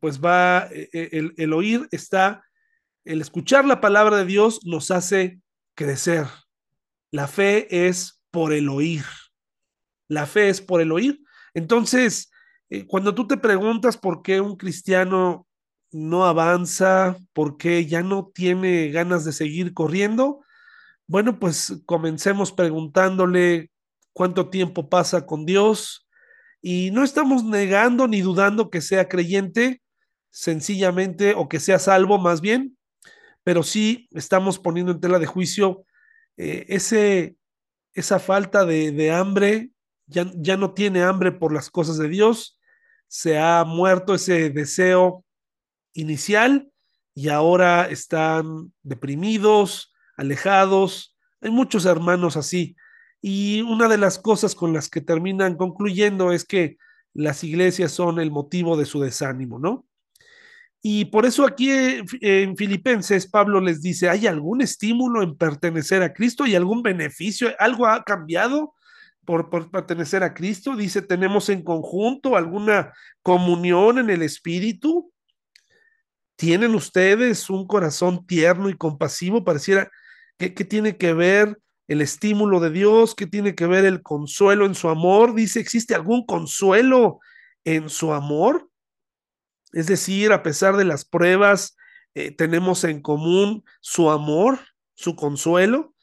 pues 0.00 0.20
va, 0.20 0.68
el, 0.92 1.34
el 1.36 1.52
oír 1.52 1.86
está 1.90 2.42
el 3.04 3.20
escuchar 3.20 3.64
la 3.64 3.80
palabra 3.80 4.16
de 4.16 4.24
Dios 4.24 4.60
nos 4.64 4.90
hace 4.90 5.40
crecer. 5.74 6.26
La 7.10 7.28
fe 7.28 7.86
es 7.86 8.22
por 8.30 8.52
el 8.52 8.68
oír. 8.68 9.04
La 10.08 10.26
fe 10.26 10.48
es 10.48 10.60
por 10.60 10.80
el 10.80 10.90
oír. 10.90 11.20
Entonces, 11.52 12.30
eh, 12.74 12.86
cuando 12.86 13.14
tú 13.14 13.26
te 13.26 13.36
preguntas 13.36 13.96
por 13.96 14.22
qué 14.22 14.40
un 14.40 14.56
cristiano 14.56 15.46
no 15.92 16.24
avanza, 16.24 17.16
por 17.32 17.56
qué 17.56 17.86
ya 17.86 18.02
no 18.02 18.30
tiene 18.34 18.90
ganas 18.90 19.24
de 19.24 19.32
seguir 19.32 19.74
corriendo, 19.74 20.40
bueno, 21.06 21.38
pues 21.38 21.82
comencemos 21.86 22.50
preguntándole 22.50 23.70
cuánto 24.12 24.48
tiempo 24.48 24.88
pasa 24.88 25.26
con 25.26 25.46
Dios. 25.46 26.08
Y 26.60 26.90
no 26.90 27.04
estamos 27.04 27.44
negando 27.44 28.08
ni 28.08 28.22
dudando 28.22 28.70
que 28.70 28.80
sea 28.80 29.08
creyente, 29.08 29.82
sencillamente, 30.30 31.34
o 31.34 31.48
que 31.48 31.60
sea 31.60 31.78
salvo 31.78 32.18
más 32.18 32.40
bien, 32.40 32.76
pero 33.44 33.62
sí 33.62 34.08
estamos 34.12 34.58
poniendo 34.58 34.92
en 34.92 35.00
tela 35.00 35.18
de 35.18 35.26
juicio 35.26 35.84
eh, 36.36 36.64
ese, 36.68 37.36
esa 37.92 38.18
falta 38.18 38.64
de, 38.64 38.90
de 38.90 39.12
hambre, 39.12 39.70
ya, 40.06 40.28
ya, 40.34 40.56
no 40.56 40.72
tiene 40.72 41.02
hambre 41.02 41.30
por 41.30 41.52
las 41.52 41.70
cosas 41.70 41.98
de 41.98 42.08
Dios, 42.08 42.58
se 43.14 43.38
ha 43.38 43.62
muerto 43.62 44.16
ese 44.16 44.50
deseo 44.50 45.24
inicial 45.92 46.68
y 47.14 47.28
ahora 47.28 47.88
están 47.88 48.72
deprimidos, 48.82 49.94
alejados. 50.16 51.16
Hay 51.40 51.52
muchos 51.52 51.86
hermanos 51.86 52.36
así. 52.36 52.74
Y 53.22 53.62
una 53.62 53.86
de 53.86 53.98
las 53.98 54.18
cosas 54.18 54.56
con 54.56 54.72
las 54.72 54.88
que 54.88 55.00
terminan 55.00 55.54
concluyendo 55.56 56.32
es 56.32 56.44
que 56.44 56.76
las 57.12 57.44
iglesias 57.44 57.92
son 57.92 58.18
el 58.18 58.32
motivo 58.32 58.76
de 58.76 58.84
su 58.84 59.00
desánimo, 59.00 59.60
¿no? 59.60 59.86
Y 60.82 61.04
por 61.04 61.24
eso 61.24 61.46
aquí 61.46 61.70
en 62.20 62.56
Filipenses 62.56 63.28
Pablo 63.28 63.60
les 63.60 63.80
dice, 63.80 64.08
¿hay 64.08 64.26
algún 64.26 64.60
estímulo 64.60 65.22
en 65.22 65.36
pertenecer 65.36 66.02
a 66.02 66.12
Cristo? 66.12 66.42
¿Hay 66.42 66.56
algún 66.56 66.82
beneficio? 66.82 67.52
¿Algo 67.60 67.86
ha 67.86 68.02
cambiado 68.02 68.74
por, 69.24 69.50
pertenecer 69.70 70.22
a 70.22 70.34
Cristo? 70.34 70.76
Dice, 70.76 71.02
¿tenemos 71.02 71.48
en 71.48 71.62
conjunto 71.62 72.36
alguna 72.36 72.92
comunión 73.22 73.98
en 73.98 74.10
el 74.10 74.22
Espíritu? 74.22 75.12
¿Tienen 76.36 76.74
ustedes 76.74 77.48
un 77.50 77.66
corazón 77.66 78.26
tierno 78.26 78.68
y 78.68 78.76
compasivo? 78.76 79.44
Pareciera 79.44 79.90
que 80.38 80.50
tiene 80.50 80.96
que 80.96 81.14
ver 81.14 81.58
el 81.86 82.00
estímulo 82.00 82.60
de 82.60 82.70
Dios, 82.70 83.14
que 83.14 83.26
tiene 83.26 83.54
que 83.54 83.66
ver 83.66 83.84
el 83.84 84.02
consuelo 84.02 84.66
en 84.66 84.74
su 84.74 84.88
amor. 84.88 85.34
Dice, 85.34 85.60
¿existe 85.60 85.94
algún 85.94 86.24
consuelo 86.24 87.20
en 87.64 87.88
su 87.88 88.12
amor? 88.12 88.68
Es 89.72 89.86
decir, 89.86 90.32
a 90.32 90.42
pesar 90.42 90.76
de 90.76 90.84
las 90.84 91.04
pruebas, 91.04 91.76
eh, 92.14 92.30
tenemos 92.30 92.84
en 92.84 93.02
común 93.02 93.64
su 93.80 94.10
amor, 94.10 94.60
su 94.94 95.16
consuelo. 95.16 95.93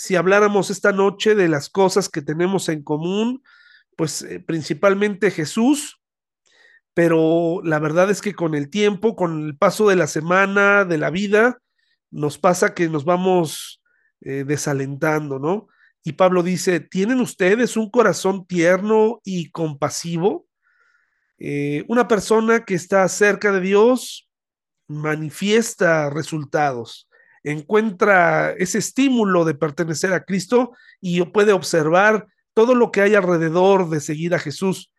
Si 0.00 0.14
habláramos 0.14 0.70
esta 0.70 0.92
noche 0.92 1.34
de 1.34 1.48
las 1.48 1.68
cosas 1.68 2.08
que 2.08 2.22
tenemos 2.22 2.68
en 2.68 2.84
común, 2.84 3.42
pues 3.96 4.22
eh, 4.22 4.38
principalmente 4.38 5.32
Jesús, 5.32 6.00
pero 6.94 7.60
la 7.64 7.80
verdad 7.80 8.08
es 8.08 8.22
que 8.22 8.32
con 8.32 8.54
el 8.54 8.70
tiempo, 8.70 9.16
con 9.16 9.44
el 9.44 9.56
paso 9.56 9.88
de 9.88 9.96
la 9.96 10.06
semana, 10.06 10.84
de 10.84 10.98
la 10.98 11.10
vida, 11.10 11.58
nos 12.12 12.38
pasa 12.38 12.74
que 12.74 12.88
nos 12.88 13.04
vamos 13.04 13.82
eh, 14.20 14.44
desalentando, 14.46 15.40
¿no? 15.40 15.66
Y 16.04 16.12
Pablo 16.12 16.44
dice, 16.44 16.78
¿tienen 16.78 17.18
ustedes 17.18 17.76
un 17.76 17.90
corazón 17.90 18.46
tierno 18.46 19.20
y 19.24 19.50
compasivo? 19.50 20.46
Eh, 21.38 21.84
una 21.88 22.06
persona 22.06 22.64
que 22.64 22.74
está 22.74 23.08
cerca 23.08 23.50
de 23.50 23.62
Dios 23.62 24.30
manifiesta 24.86 26.08
resultados, 26.08 27.07
encuentra 27.52 28.50
ese 28.52 28.78
estímulo 28.78 29.44
de 29.44 29.54
pertenecer 29.54 30.12
a 30.12 30.24
Cristo 30.24 30.72
y 31.00 31.22
puede 31.26 31.52
observar 31.52 32.26
todo 32.54 32.74
lo 32.74 32.90
que 32.90 33.02
hay 33.02 33.14
alrededor 33.14 33.88
de 33.88 34.00
seguir 34.00 34.34
a 34.34 34.38
Jesús. 34.38 34.92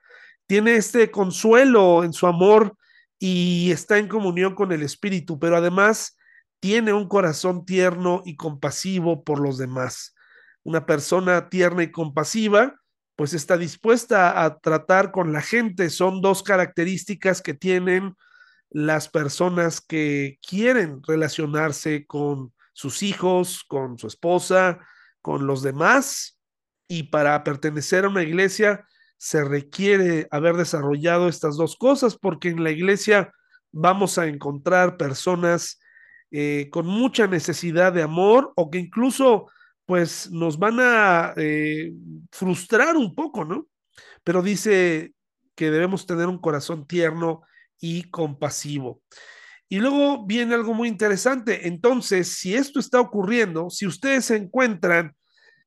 Tiene 0.47 0.75
este 0.75 1.11
consuelo 1.11 2.03
en 2.03 2.13
su 2.13 2.27
amor 2.27 2.75
y 3.19 3.71
está 3.71 3.97
en 3.97 4.07
comunión 4.07 4.55
con 4.55 4.71
el 4.71 4.81
Espíritu, 4.81 5.39
pero 5.39 5.57
además 5.57 6.17
tiene 6.59 6.93
un 6.93 7.07
corazón 7.07 7.65
tierno 7.65 8.21
y 8.25 8.35
compasivo 8.35 9.23
por 9.23 9.39
los 9.39 9.57
demás. 9.57 10.15
Una 10.63 10.85
persona 10.85 11.49
tierna 11.49 11.83
y 11.83 11.91
compasiva 11.91 12.75
pues 13.15 13.33
está 13.33 13.57
dispuesta 13.57 14.45
a 14.45 14.59
tratar 14.59 15.11
con 15.11 15.33
la 15.33 15.41
gente. 15.41 15.89
Son 15.89 16.21
dos 16.21 16.41
características 16.41 17.41
que 17.41 17.53
tienen 17.53 18.15
las 18.69 19.09
personas 19.09 19.81
que 19.81 20.39
quieren 20.47 21.01
relacionarse 21.07 22.05
con 22.05 22.53
sus 22.73 23.03
hijos, 23.03 23.63
con 23.67 23.97
su 23.97 24.07
esposa, 24.07 24.79
con 25.21 25.47
los 25.47 25.61
demás 25.61 26.39
y 26.87 27.03
para 27.03 27.43
pertenecer 27.43 28.05
a 28.05 28.09
una 28.09 28.23
iglesia 28.23 28.85
se 29.17 29.43
requiere 29.43 30.27
haber 30.31 30.55
desarrollado 30.55 31.27
estas 31.27 31.57
dos 31.57 31.75
cosas 31.75 32.17
porque 32.17 32.49
en 32.49 32.63
la 32.63 32.71
iglesia 32.71 33.33
vamos 33.71 34.17
a 34.17 34.27
encontrar 34.27 34.97
personas 34.97 35.79
eh, 36.31 36.69
con 36.71 36.85
mucha 36.85 37.27
necesidad 37.27 37.91
de 37.91 38.03
amor 38.03 38.53
o 38.55 38.69
que 38.69 38.77
incluso 38.77 39.47
pues 39.85 40.31
nos 40.31 40.57
van 40.59 40.79
a 40.79 41.33
eh, 41.35 41.91
frustrar 42.31 42.95
un 42.95 43.15
poco, 43.15 43.43
¿no? 43.43 43.67
Pero 44.23 44.41
dice 44.41 45.13
que 45.55 45.71
debemos 45.71 46.05
tener 46.05 46.27
un 46.27 46.37
corazón 46.37 46.85
tierno 46.85 47.41
y 47.79 48.03
compasivo. 48.09 49.01
Y 49.67 49.79
luego 49.79 50.25
viene 50.25 50.55
algo 50.55 50.73
muy 50.73 50.87
interesante. 50.87 51.67
Entonces, 51.67 52.27
si 52.37 52.55
esto 52.55 52.79
está 52.79 52.99
ocurriendo, 52.99 53.69
si 53.69 53.85
ustedes 53.85 54.31
encuentran 54.31 55.15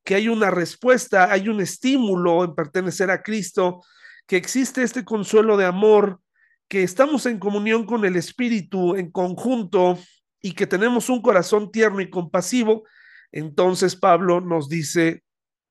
que 0.05 0.17
hay 0.17 0.29
una 0.29 0.51
respuesta, 0.51 1.31
hay 1.31 1.49
un 1.49 1.61
estímulo 1.61 2.43
en 2.43 2.55
pertenecer 2.55 3.11
a 3.11 3.23
Cristo, 3.23 3.81
que 4.27 4.37
existe 4.37 4.83
este 4.83 5.05
consuelo 5.05 5.57
de 5.57 5.67
amor, 5.67 6.21
que 6.69 6.83
estamos 6.83 7.27
en 7.27 7.39
comunión 7.39 7.87
con 7.87 8.05
el 8.05 8.17
Espíritu 8.17 8.97
en 8.97 9.11
conjunto 9.11 9.99
y 10.41 10.53
que 10.53 10.67
tenemos 10.67 11.09
un 11.09 11.23
corazón 11.23 11.71
tierno 11.71 12.01
y 12.01 12.11
compasivo, 12.11 12.85
entonces 13.31 13.95
Pablo 13.95 14.41
nos 14.41 14.69
dice 14.69 15.23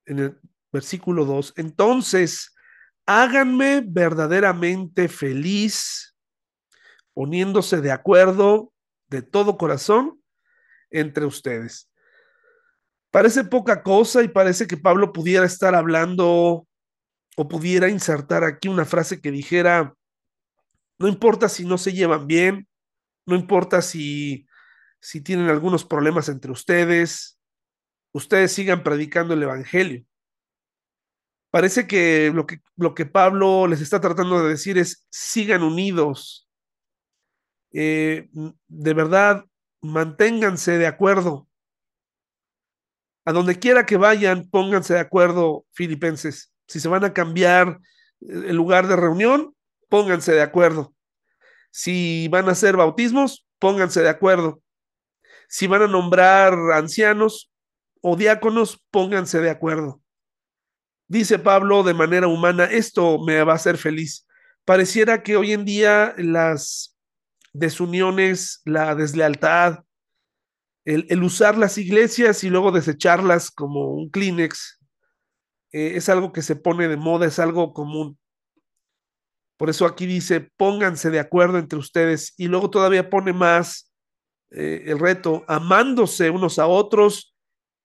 en 0.05 0.19
el 0.19 0.37
versículo 0.71 1.25
2, 1.25 1.53
entonces 1.57 2.55
háganme 3.05 3.83
verdaderamente 3.85 5.09
feliz 5.09 6.10
poniéndose 7.13 7.81
de 7.81 7.91
acuerdo 7.91 8.71
de 9.09 9.21
todo 9.21 9.57
corazón 9.57 10.21
entre 10.89 11.25
ustedes. 11.25 11.89
Parece 13.11 13.43
poca 13.43 13.83
cosa 13.83 14.23
y 14.23 14.29
parece 14.29 14.67
que 14.67 14.77
Pablo 14.77 15.11
pudiera 15.11 15.45
estar 15.45 15.75
hablando 15.75 16.67
o 17.35 17.47
pudiera 17.47 17.89
insertar 17.89 18.43
aquí 18.43 18.67
una 18.67 18.85
frase 18.85 19.21
que 19.21 19.31
dijera, 19.31 19.93
no 20.97 21.07
importa 21.07 21.49
si 21.49 21.65
no 21.65 21.77
se 21.77 21.93
llevan 21.93 22.27
bien, 22.27 22.67
no 23.25 23.35
importa 23.35 23.81
si, 23.81 24.47
si 24.99 25.21
tienen 25.21 25.49
algunos 25.49 25.83
problemas 25.83 26.29
entre 26.29 26.51
ustedes, 26.51 27.37
ustedes 28.13 28.51
sigan 28.53 28.83
predicando 28.83 29.33
el 29.33 29.43
Evangelio. 29.43 30.05
Parece 31.49 31.85
que 31.85 32.31
lo 32.33 32.45
que, 32.45 32.61
lo 32.77 32.93
que 32.95 33.05
Pablo 33.05 33.67
les 33.67 33.81
está 33.81 33.99
tratando 33.99 34.41
de 34.41 34.49
decir 34.49 34.77
es, 34.77 35.05
sigan 35.09 35.63
unidos, 35.63 36.47
eh, 37.73 38.29
de 38.67 38.93
verdad, 38.93 39.45
manténganse 39.81 40.77
de 40.77 40.87
acuerdo. 40.87 41.47
A 43.25 43.31
donde 43.31 43.59
quiera 43.59 43.85
que 43.85 43.97
vayan, 43.97 44.49
pónganse 44.49 44.95
de 44.95 44.99
acuerdo, 44.99 45.65
filipenses. 45.71 46.51
Si 46.67 46.79
se 46.79 46.87
van 46.87 47.03
a 47.03 47.13
cambiar 47.13 47.79
eh, 48.21 48.45
el 48.47 48.55
lugar 48.55 48.87
de 48.87 48.95
reunión, 48.95 49.55
pónganse 49.89 50.33
de 50.33 50.41
acuerdo. 50.41 50.93
Si 51.71 52.27
van 52.29 52.49
a 52.49 52.51
hacer 52.51 52.75
bautismos, 52.75 53.45
pónganse 53.59 54.01
de 54.01 54.09
acuerdo. 54.09 54.61
Si 55.47 55.67
van 55.67 55.83
a 55.83 55.87
nombrar 55.87 56.53
ancianos 56.73 57.51
o 58.01 58.15
diáconos, 58.15 58.83
pónganse 58.89 59.39
de 59.39 59.49
acuerdo. 59.49 60.01
Dice 61.07 61.39
Pablo 61.39 61.83
de 61.83 61.93
manera 61.93 62.27
humana, 62.27 62.65
esto 62.65 63.19
me 63.19 63.43
va 63.43 63.53
a 63.53 63.55
hacer 63.57 63.77
feliz. 63.77 64.25
Pareciera 64.63 65.23
que 65.23 65.35
hoy 65.35 65.51
en 65.51 65.65
día 65.65 66.13
las 66.17 66.90
desuniones, 67.53 68.61
la 68.65 68.95
deslealtad, 68.95 69.83
el, 70.85 71.23
usar 71.23 71.57
las 71.57 71.77
iglesias 71.77 72.43
y 72.43 72.49
luego 72.49 72.71
desecharlas 72.71 73.51
como 73.51 73.91
un 73.91 74.09
Kleenex, 74.09 74.79
eh, 75.71 75.93
es 75.95 76.09
algo 76.09 76.31
que 76.31 76.41
se 76.41 76.55
pone 76.55 76.87
de 76.87 76.97
moda, 76.97 77.27
es 77.27 77.39
algo 77.39 77.73
común. 77.73 78.17
Por 79.57 79.69
eso 79.69 79.85
aquí 79.85 80.07
dice, 80.07 80.49
pónganse 80.57 81.11
de 81.11 81.19
acuerdo 81.19 81.59
entre 81.59 81.77
ustedes 81.77 82.33
y 82.35 82.47
luego 82.47 82.71
todavía 82.71 83.09
pone 83.09 83.31
más 83.31 83.91
eh, 84.49 84.83
el 84.87 84.99
reto, 84.99 85.45
amándose 85.47 86.29
unos 86.29 86.57
a 86.57 86.65
otros 86.65 87.35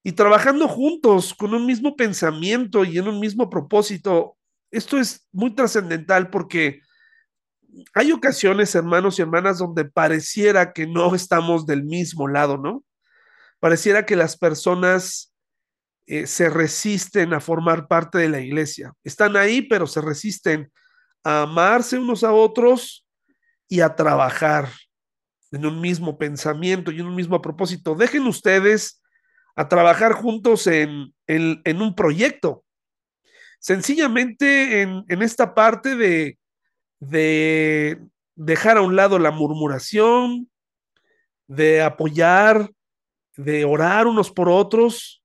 y 0.03 0.13
trabajando 0.13 0.69
juntos 0.69 1.35
con 1.35 1.53
un 1.53 1.67
mismo 1.67 1.95
pensamiento 1.95 2.85
y 2.85 2.97
en 2.97 3.09
un 3.09 3.21
mismo 3.21 3.51
propósito. 3.51 4.37
Esto 4.71 4.99
es 4.99 5.29
muy 5.33 5.55
trascendental 5.55 6.31
porque 6.31 6.81
hay 7.95 8.13
ocasiones, 8.13 8.75
hermanos 8.75 9.19
y 9.19 9.23
hermanas, 9.23 9.59
donde 9.59 9.85
pareciera 9.85 10.73
que 10.73 10.87
no 10.87 11.15
estamos 11.15 11.67
del 11.67 11.85
mismo 11.85 12.29
lado, 12.29 12.59
¿no? 12.59 12.85
Pareciera 13.61 14.07
que 14.07 14.17
las 14.17 14.37
personas 14.37 15.35
eh, 16.07 16.27
se 16.27 16.49
resisten 16.49 17.35
a 17.35 17.41
formar 17.41 17.89
parte 17.89 18.19
de 18.19 18.29
la 18.29 18.41
iglesia. 18.41 18.93
Están 19.03 19.37
ahí, 19.37 19.63
pero 19.63 19.87
se 19.87 20.01
resisten 20.01 20.71
a 21.25 21.43
amarse 21.43 21.99
unos 21.99 22.23
a 22.23 22.33
otros 22.33 23.07
y 23.69 23.81
a 23.81 23.97
trabajar 23.97 24.69
en 25.51 25.67
un 25.67 25.81
mismo 25.81 26.19
pensamiento 26.19 26.91
y 26.91 27.01
en 27.01 27.07
un 27.07 27.15
mismo 27.15 27.43
propósito. 27.43 27.95
Dejen 27.95 28.27
ustedes 28.27 29.03
a 29.57 29.69
trabajar 29.69 30.13
juntos 30.13 30.67
en, 30.67 31.15
en, 31.27 31.83
un 31.83 31.95
proyecto. 31.95 32.65
Sencillamente 33.59 34.83
en, 34.83 35.05
en 35.09 35.23
esta 35.23 35.55
parte 35.55 35.97
de 35.97 36.39
de 37.01 38.01
dejar 38.35 38.77
a 38.77 38.83
un 38.83 38.97
lado 38.97 39.19
la 39.19 39.31
murmuración, 39.31 40.51
de 41.49 41.83
apoyar, 41.83 42.71
de 43.37 43.65
orar 43.65 44.07
unos 44.07 44.31
por 44.31 44.49
otros. 44.49 45.23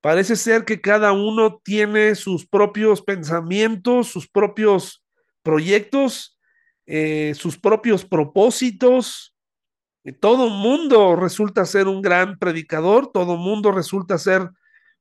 Parece 0.00 0.36
ser 0.36 0.64
que 0.64 0.80
cada 0.80 1.12
uno 1.12 1.60
tiene 1.62 2.14
sus 2.14 2.46
propios 2.46 3.02
pensamientos, 3.02 4.08
sus 4.08 4.28
propios 4.28 5.04
proyectos, 5.42 6.38
eh, 6.86 7.34
sus 7.36 7.58
propios 7.58 8.04
propósitos. 8.04 9.34
Todo 10.20 10.48
mundo 10.48 11.16
resulta 11.16 11.66
ser 11.66 11.86
un 11.86 12.00
gran 12.00 12.38
predicador, 12.38 13.12
todo 13.12 13.36
mundo 13.36 13.70
resulta 13.70 14.16
ser 14.16 14.48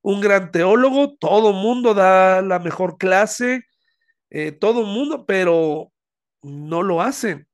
un 0.02 0.20
gran 0.22 0.52
teólogo, 0.52 1.16
todo 1.18 1.54
mundo 1.54 1.94
da 1.94 2.42
la 2.42 2.60
mejor 2.60 2.98
clase, 2.98 3.66
eh, 4.30 4.52
todo 4.52 4.82
el 4.82 4.88
mundo, 4.88 5.26
pero 5.26 5.92
no 6.42 6.84
lo 6.84 7.02
hacen. 7.02 7.48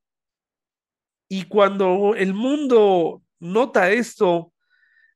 Y 1.28 1.44
cuando 1.44 2.14
el 2.14 2.34
mundo 2.34 3.22
nota 3.40 3.90
esto 3.90 4.52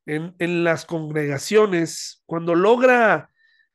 en, 0.05 0.63
las 0.63 0.85
congregaciones, 0.85 2.21
cuando 2.25 2.55
logra 2.55 3.29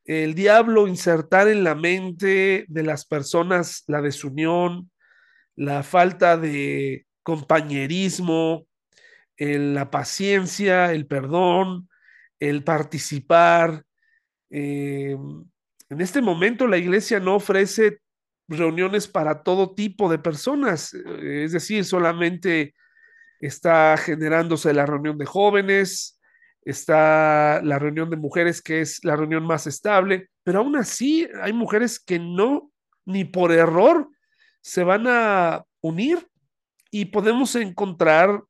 el 0.04 0.34
diablo 0.34 0.86
insertar 0.86 1.48
en 1.48 1.64
la 1.64 1.74
mente 1.74 2.66
de 2.68 2.82
las 2.82 3.06
personas 3.06 3.84
la 3.86 4.02
desunión, 4.02 4.90
la 5.54 5.82
falta 5.82 6.36
de 6.36 7.06
compañerismo, 7.22 8.66
la 9.38 9.90
paciencia, 9.90 10.92
el 10.92 11.06
perdón, 11.06 11.88
el 12.38 12.62
participar, 12.64 13.84
eh, 14.50 15.16
en 15.88 16.00
este 16.00 16.20
momento 16.20 16.66
la 16.66 16.78
iglesia 16.78 17.20
no 17.20 17.36
ofrece 17.36 18.00
reuniones 18.48 19.08
para 19.08 19.42
todo 19.42 19.74
tipo 19.74 20.10
de 20.10 20.18
personas, 20.18 20.94
eh, 20.94 21.44
es 21.44 21.52
decir, 21.52 21.84
solamente 21.84 22.74
está 23.40 23.96
generándose 23.96 24.72
la 24.72 24.86
reunión 24.86 25.18
de 25.18 25.26
jóvenes, 25.26 26.20
está 26.62 27.60
la 27.62 27.78
reunión 27.78 28.10
de 28.10 28.16
mujeres 28.16 28.62
que 28.62 28.80
es 28.80 29.04
la 29.04 29.16
reunión 29.16 29.44
más 29.44 29.66
estable, 29.66 30.28
pero 30.42 30.60
aún 30.60 30.76
así 30.76 31.28
hay 31.42 31.52
mujeres 31.52 32.00
que 32.00 32.18
no, 32.18 32.70
ni 33.04 33.24
por 33.24 33.52
error, 33.52 34.08
se 34.60 34.82
van 34.82 35.06
a 35.06 35.64
unir 35.80 36.26
y 36.90 37.06
podemos 37.06 37.54
encontrar 37.54 38.42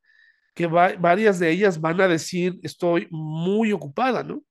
que 0.55 0.66
varias 0.66 1.38
de 1.38 1.51
ellas 1.51 1.79
van 1.79 2.01
a 2.01 2.09
decir, 2.09 2.59
estoy 2.62 3.07
muy 3.11 3.72
ocupada, 3.72 4.22
¿no? 4.22 4.42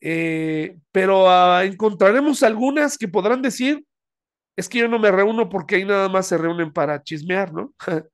Eh, 0.00 0.78
pero 0.92 1.24
uh, 1.24 1.60
encontraremos 1.60 2.42
algunas 2.42 2.96
que 2.96 3.08
podrán 3.08 3.42
decir, 3.42 3.84
es 4.56 4.68
que 4.68 4.78
yo 4.78 4.88
no 4.88 4.98
me 4.98 5.10
reúno 5.10 5.48
porque 5.48 5.76
ahí 5.76 5.84
nada 5.84 6.08
más 6.08 6.26
se 6.26 6.38
reúnen 6.38 6.72
para 6.72 7.02
chismear, 7.02 7.52
¿no? 7.52 7.74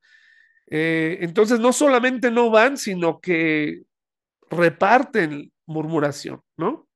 eh, 0.68 1.18
entonces 1.20 1.61
no 1.61 1.72
solamente 1.72 2.31
no 2.31 2.51
van, 2.51 2.77
sino 2.77 3.20
que 3.20 3.83
reparten 4.51 5.53
murmuración, 5.66 6.42
¿no? 6.57 6.88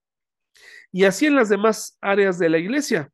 Y 0.92 1.04
así 1.04 1.26
en 1.26 1.36
las 1.36 1.48
demás 1.48 1.96
áreas 2.00 2.38
de 2.38 2.48
la 2.48 2.58
iglesia. 2.58 3.10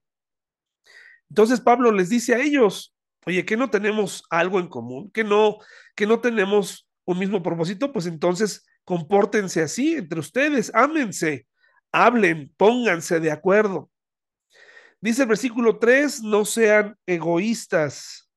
Entonces 1.28 1.60
Pablo 1.60 1.92
les 1.92 2.08
dice 2.08 2.34
a 2.34 2.38
ellos, 2.38 2.94
oye, 3.26 3.44
que 3.44 3.56
no 3.56 3.70
tenemos 3.70 4.24
algo 4.30 4.60
en 4.60 4.68
común, 4.68 5.10
que 5.10 5.24
no, 5.24 5.58
que 5.94 6.06
no 6.06 6.20
tenemos 6.20 6.88
un 7.04 7.18
mismo 7.18 7.42
propósito, 7.42 7.92
pues 7.92 8.06
entonces 8.06 8.64
compórtense 8.84 9.62
así 9.62 9.94
entre 9.94 10.20
ustedes, 10.20 10.70
ámense, 10.74 11.46
hablen, 11.96 12.52
pónganse 12.56 13.20
de 13.20 13.30
acuerdo. 13.30 13.90
Dice 15.00 15.22
el 15.22 15.28
versículo 15.28 15.78
3, 15.78 16.22
no 16.22 16.44
sean 16.44 16.96
egoístas, 17.06 18.30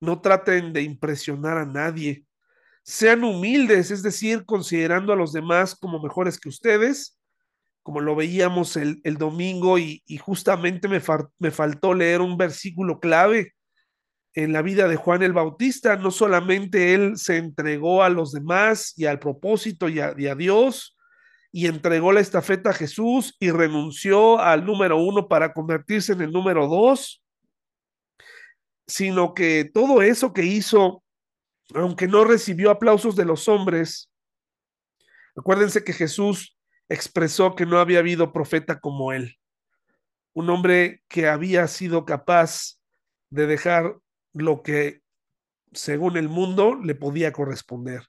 no 0.00 0.20
traten 0.20 0.72
de 0.72 0.82
impresionar 0.82 1.58
a 1.58 1.66
nadie, 1.66 2.24
sean 2.84 3.24
humildes, 3.24 3.90
es 3.90 4.02
decir, 4.02 4.44
considerando 4.44 5.12
a 5.12 5.16
los 5.16 5.32
demás 5.32 5.74
como 5.74 6.00
mejores 6.00 6.38
que 6.38 6.48
ustedes, 6.48 7.18
como 7.82 8.00
lo 8.00 8.14
veíamos 8.14 8.76
el, 8.76 9.00
domingo, 9.18 9.78
y, 9.78 10.02
justamente 10.18 10.86
me, 10.86 11.02
me 11.38 11.50
faltó 11.50 11.94
leer 11.94 12.20
un 12.20 12.36
versículo 12.36 13.00
clave 13.00 13.54
en 14.34 14.52
la 14.52 14.62
vida 14.62 14.88
de 14.88 14.96
Juan 14.96 15.22
el 15.22 15.32
Bautista. 15.32 15.96
No 15.96 16.10
solamente 16.10 16.94
él 16.94 17.16
se 17.16 17.38
entregó 17.38 18.02
a 18.02 18.08
los 18.08 18.32
demás 18.32 18.94
y 18.96 19.06
al 19.06 19.18
propósito 19.18 19.88
y 19.88 20.00
a 20.00 20.34
Dios, 20.34 20.94
y 21.56 21.68
entregó 21.68 22.12
la 22.12 22.18
estafeta 22.18 22.70
a 22.70 22.74
Jesús 22.74 23.36
y 23.38 23.52
renunció 23.52 24.40
al 24.40 24.66
número 24.66 24.96
uno 24.98 25.28
para 25.28 25.52
convertirse 25.52 26.12
en 26.12 26.22
el 26.22 26.32
número 26.32 26.66
dos, 26.66 27.22
sino 28.88 29.34
que 29.34 29.70
todo 29.72 30.02
eso 30.02 30.32
que 30.32 30.42
hizo, 30.42 31.04
aunque 31.72 32.08
no 32.08 32.24
recibió 32.24 32.72
aplausos 32.72 33.14
de 33.14 33.24
los 33.24 33.46
hombres, 33.46 34.10
acuérdense 35.36 35.84
que 35.84 35.92
Jesús 35.92 36.58
expresó 36.88 37.54
que 37.54 37.66
no 37.66 37.78
había 37.78 38.00
habido 38.00 38.32
profeta 38.32 38.80
como 38.80 39.12
él, 39.12 39.38
un 40.32 40.50
hombre 40.50 41.04
que 41.06 41.28
había 41.28 41.68
sido 41.68 42.04
capaz 42.04 42.80
de 43.30 43.46
dejar 43.46 43.96
lo 44.32 44.64
que 44.64 45.02
según 45.72 46.16
el 46.16 46.28
mundo 46.28 46.74
le 46.74 46.96
podía 46.96 47.30
corresponder. 47.30 48.02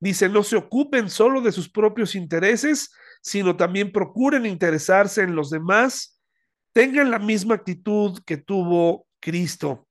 Dice, 0.00 0.28
no 0.28 0.42
se 0.42 0.56
ocupen 0.56 1.10
solo 1.10 1.42
de 1.42 1.52
sus 1.52 1.70
propios 1.70 2.14
intereses, 2.14 2.90
sino 3.22 3.56
también 3.56 3.92
procuren 3.92 4.46
interesarse 4.46 5.22
en 5.22 5.36
los 5.36 5.50
demás, 5.50 6.20
tengan 6.72 7.10
la 7.10 7.18
misma 7.18 7.54
actitud 7.54 8.18
que 8.24 8.38
tuvo 8.38 9.06
Cristo. 9.20 9.86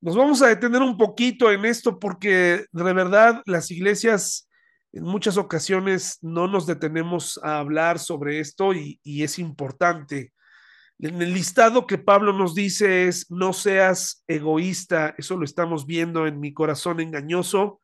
Nos 0.00 0.16
vamos 0.16 0.40
a 0.40 0.48
detener 0.48 0.80
un 0.80 0.96
poquito 0.96 1.52
en 1.52 1.66
esto 1.66 1.98
porque 1.98 2.64
de 2.72 2.92
verdad 2.94 3.42
las 3.44 3.70
iglesias 3.70 4.48
en 4.92 5.04
muchas 5.04 5.36
ocasiones 5.36 6.18
no 6.22 6.48
nos 6.48 6.66
detenemos 6.66 7.38
a 7.42 7.58
hablar 7.58 7.98
sobre 7.98 8.40
esto 8.40 8.72
y, 8.72 8.98
es 9.04 9.38
importante. 9.38 10.32
En 10.98 11.20
el 11.22 11.32
listado 11.32 11.86
que 11.86 11.98
Pablo 11.98 12.32
nos 12.32 12.54
dice 12.54 13.06
es, 13.08 13.30
no 13.30 13.52
seas 13.52 14.24
egoísta, 14.26 15.14
eso 15.16 15.36
lo 15.36 15.44
estamos 15.44 15.86
viendo 15.86 16.26
en 16.26 16.40
mi 16.40 16.52
corazón 16.52 17.00
engañoso, 17.00 17.80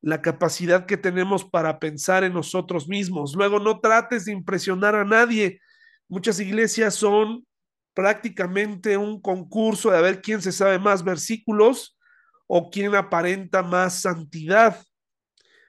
la 0.00 0.22
capacidad 0.22 0.86
que 0.86 0.96
tenemos 0.96 1.44
para 1.44 1.78
pensar 1.78 2.24
en 2.24 2.32
nosotros 2.32 2.88
mismos. 2.88 3.34
Luego 3.34 3.58
no 3.58 3.80
trates 3.80 4.24
de 4.24 4.32
impresionar 4.32 4.94
a 4.94 5.04
nadie. 5.04 5.60
Muchas 6.08 6.40
iglesias 6.40 6.94
son 6.94 7.46
prácticamente 7.94 8.96
un 8.96 9.20
concurso 9.20 9.90
de 9.90 10.00
ver 10.00 10.22
quién 10.22 10.40
se 10.40 10.52
sabe 10.52 10.78
más 10.78 11.02
versículos 11.02 11.98
o 12.46 12.70
quién 12.70 12.94
aparenta 12.94 13.62
más 13.62 14.02
santidad. 14.02 14.80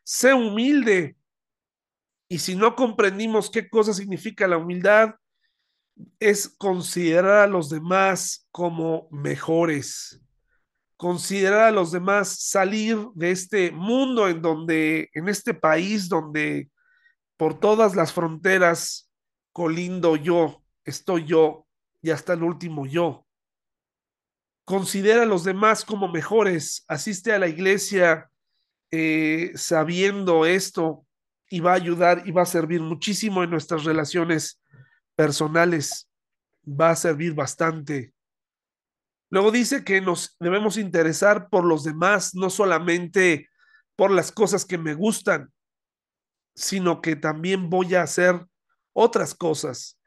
Sé 0.04 0.34
humilde. 0.34 1.18
Y 2.30 2.38
si 2.40 2.56
no 2.56 2.76
comprendimos 2.76 3.50
qué 3.50 3.68
cosa 3.68 3.94
significa 3.94 4.48
la 4.48 4.58
humildad, 4.58 5.16
es 6.20 6.48
considerar 6.48 7.40
a 7.40 7.48
los 7.48 7.70
demás 7.70 8.48
como 8.52 9.08
mejores, 9.12 10.22
considerar 11.00 11.62
a 11.62 11.72
los 11.72 11.94
demás 11.94 12.28
salir 12.42 12.98
de 13.16 13.32
este 13.32 13.72
mundo 13.72 14.28
en 14.28 14.42
donde, 14.42 15.10
en 15.14 15.30
este 15.30 15.54
país 15.54 16.10
donde 16.10 16.70
por 17.38 17.58
todas 17.58 17.96
las 17.96 18.12
fronteras 18.12 19.10
colindo 19.54 20.18
yo, 20.18 20.62
estoy 20.84 21.24
yo 21.24 21.66
y 22.02 22.10
hasta 22.10 22.34
el 22.34 22.44
último 22.44 22.86
yo. 22.86 23.26
Considera 24.66 25.24
a 25.24 25.26
los 25.26 25.46
demás 25.46 25.86
como 25.86 26.10
mejores, 26.10 26.84
asiste 26.90 27.32
a 27.32 27.40
la 27.40 27.48
iglesia 27.48 28.30
eh, 28.92 29.54
sabiendo 29.56 30.46
esto 30.46 31.06
y 31.50 31.62
va 31.62 31.72
a 31.72 31.76
ayudar 31.76 32.24
y 32.26 32.32
va 32.32 32.42
a 32.42 32.46
servir 32.46 32.82
muchísimo 32.82 33.42
en 33.42 33.52
nuestras 33.52 33.86
relaciones 33.86 34.62
personales 35.16 36.10
va 36.68 36.90
a 36.90 36.96
servir 36.98 37.34
bastante. 37.34 38.14
Luego 39.30 39.52
dice 39.52 39.84
que 39.84 40.02
nos 40.02 40.36
debemos 40.40 40.78
interesar 40.78 41.50
por 41.50 41.64
los 41.64 41.84
demás, 41.84 42.34
no 42.34 42.50
solamente 42.50 43.50
por 43.96 44.12
las 44.12 44.32
cosas 44.32 44.66
que 44.66 44.78
me 44.78 44.94
gustan, 44.94 45.52
sino 46.56 47.02
que 47.02 47.16
también 47.16 47.70
voy 47.70 47.96
a 47.96 48.04
hacer 48.04 48.46
otras 48.94 49.36
cosas. 49.36 50.00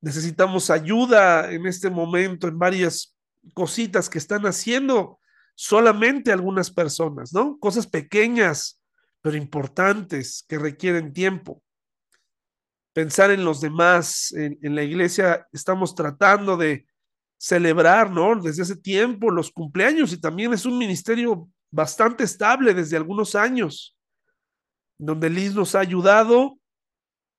Necesitamos 0.00 0.70
ayuda 0.70 1.50
en 1.50 1.66
este 1.66 1.90
momento 1.90 2.48
en 2.48 2.58
varias 2.58 3.16
cositas 3.54 4.10
que 4.10 4.18
están 4.18 4.44
haciendo 4.46 5.18
solamente 5.54 6.32
algunas 6.32 6.70
personas, 6.70 7.32
¿no? 7.32 7.58
Cosas 7.58 7.86
pequeñas, 7.86 8.82
pero 9.22 9.36
importantes 9.36 10.44
que 10.48 10.58
requieren 10.58 11.12
tiempo 11.12 11.62
pensar 12.92 13.30
en 13.30 13.44
los 13.44 13.60
demás. 13.60 14.32
En, 14.32 14.58
en, 14.62 14.74
la 14.74 14.82
iglesia 14.82 15.46
estamos 15.52 15.94
tratando 15.94 16.56
de 16.56 16.86
celebrar, 17.40 18.10
¿no? 18.10 18.38
Desde 18.38 18.60
hace 18.60 18.76
tiempo 18.76 19.30
los 19.30 19.50
cumpleaños 19.50 20.12
y 20.12 20.20
también 20.20 20.52
es 20.52 20.66
un 20.66 20.76
ministerio 20.76 21.48
bastante 21.70 22.22
estable 22.22 22.74
desde 22.74 22.98
algunos 22.98 23.34
años, 23.34 23.96
donde 24.98 25.30
Liz 25.30 25.54
nos 25.54 25.74
ha 25.74 25.80
ayudado, 25.80 26.58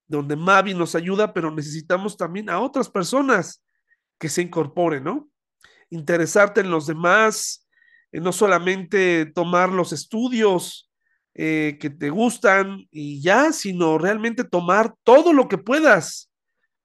donde 0.08 0.36
Mavi 0.36 0.74
nos 0.74 0.96
ayuda, 0.96 1.34
pero 1.34 1.52
necesitamos 1.52 2.18
también 2.18 2.50
a 2.50 2.60
otras 2.60 2.90
personas 2.90 3.64
que 4.18 4.28
se 4.28 4.42
incorporen, 4.42 5.04
¿no? 5.04 5.30
Interesarte 5.92 6.62
en 6.62 6.72
los 6.72 6.88
demás, 6.88 7.68
no 8.12 8.32
solamente 8.32 9.28
tomar 9.28 9.70
los 9.70 9.94
estudios, 9.94 10.92
eh, 11.36 11.78
que 11.80 11.92
te 11.92 12.10
gustan 12.10 12.88
y 12.90 13.22
ya, 13.22 13.54
sino 13.54 14.00
realmente 14.00 14.44
tomar 14.44 14.96
todo 15.04 15.32
lo 15.32 15.48
que 15.48 15.60
puedas 15.60 16.32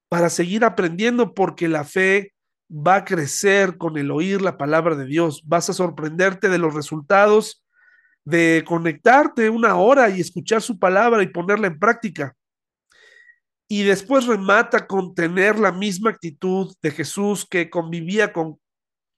para 0.09 0.29
seguir 0.29 0.67
aprendiendo 0.67 1.33
porque 1.33 1.67
la 1.67 1.83
fe 1.83 2.36
va 2.71 2.97
a 2.97 3.05
crecer 3.05 3.79
con 3.79 3.97
el 3.97 4.11
oír 4.11 4.43
la 4.43 4.57
palabra 4.57 4.97
de 4.97 5.07
Dios. 5.07 5.43
Vas 5.45 5.71
a 5.71 5.73
sorprenderte 5.73 6.49
de 6.49 6.59
los 6.59 6.75
resultados 6.75 7.63
de 8.25 8.65
conectarte 8.67 9.51
una 9.51 9.77
hora 9.77 10.11
y 10.11 10.21
escuchar 10.21 10.61
su 10.61 10.79
palabra 10.79 11.23
y 11.23 11.29
ponerla 11.29 11.69
en 11.69 11.79
práctica. 11.79 12.35
Y 13.69 13.85
después 13.85 14.27
remata 14.27 14.87
con 14.87 15.15
tener 15.15 15.59
la 15.59 15.73
misma 15.73 16.11
actitud 16.11 16.75
de 16.83 16.91
Jesús 16.91 17.47
que 17.49 17.71
convivía 17.71 18.33
con 18.33 18.61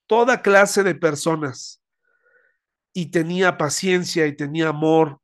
toda 0.06 0.42
clase 0.42 0.82
de 0.82 0.94
personas 0.94 1.82
y 2.92 3.10
tenía 3.10 3.56
paciencia 3.56 4.26
y 4.26 4.36
tenía 4.36 4.68
amor 4.68 5.20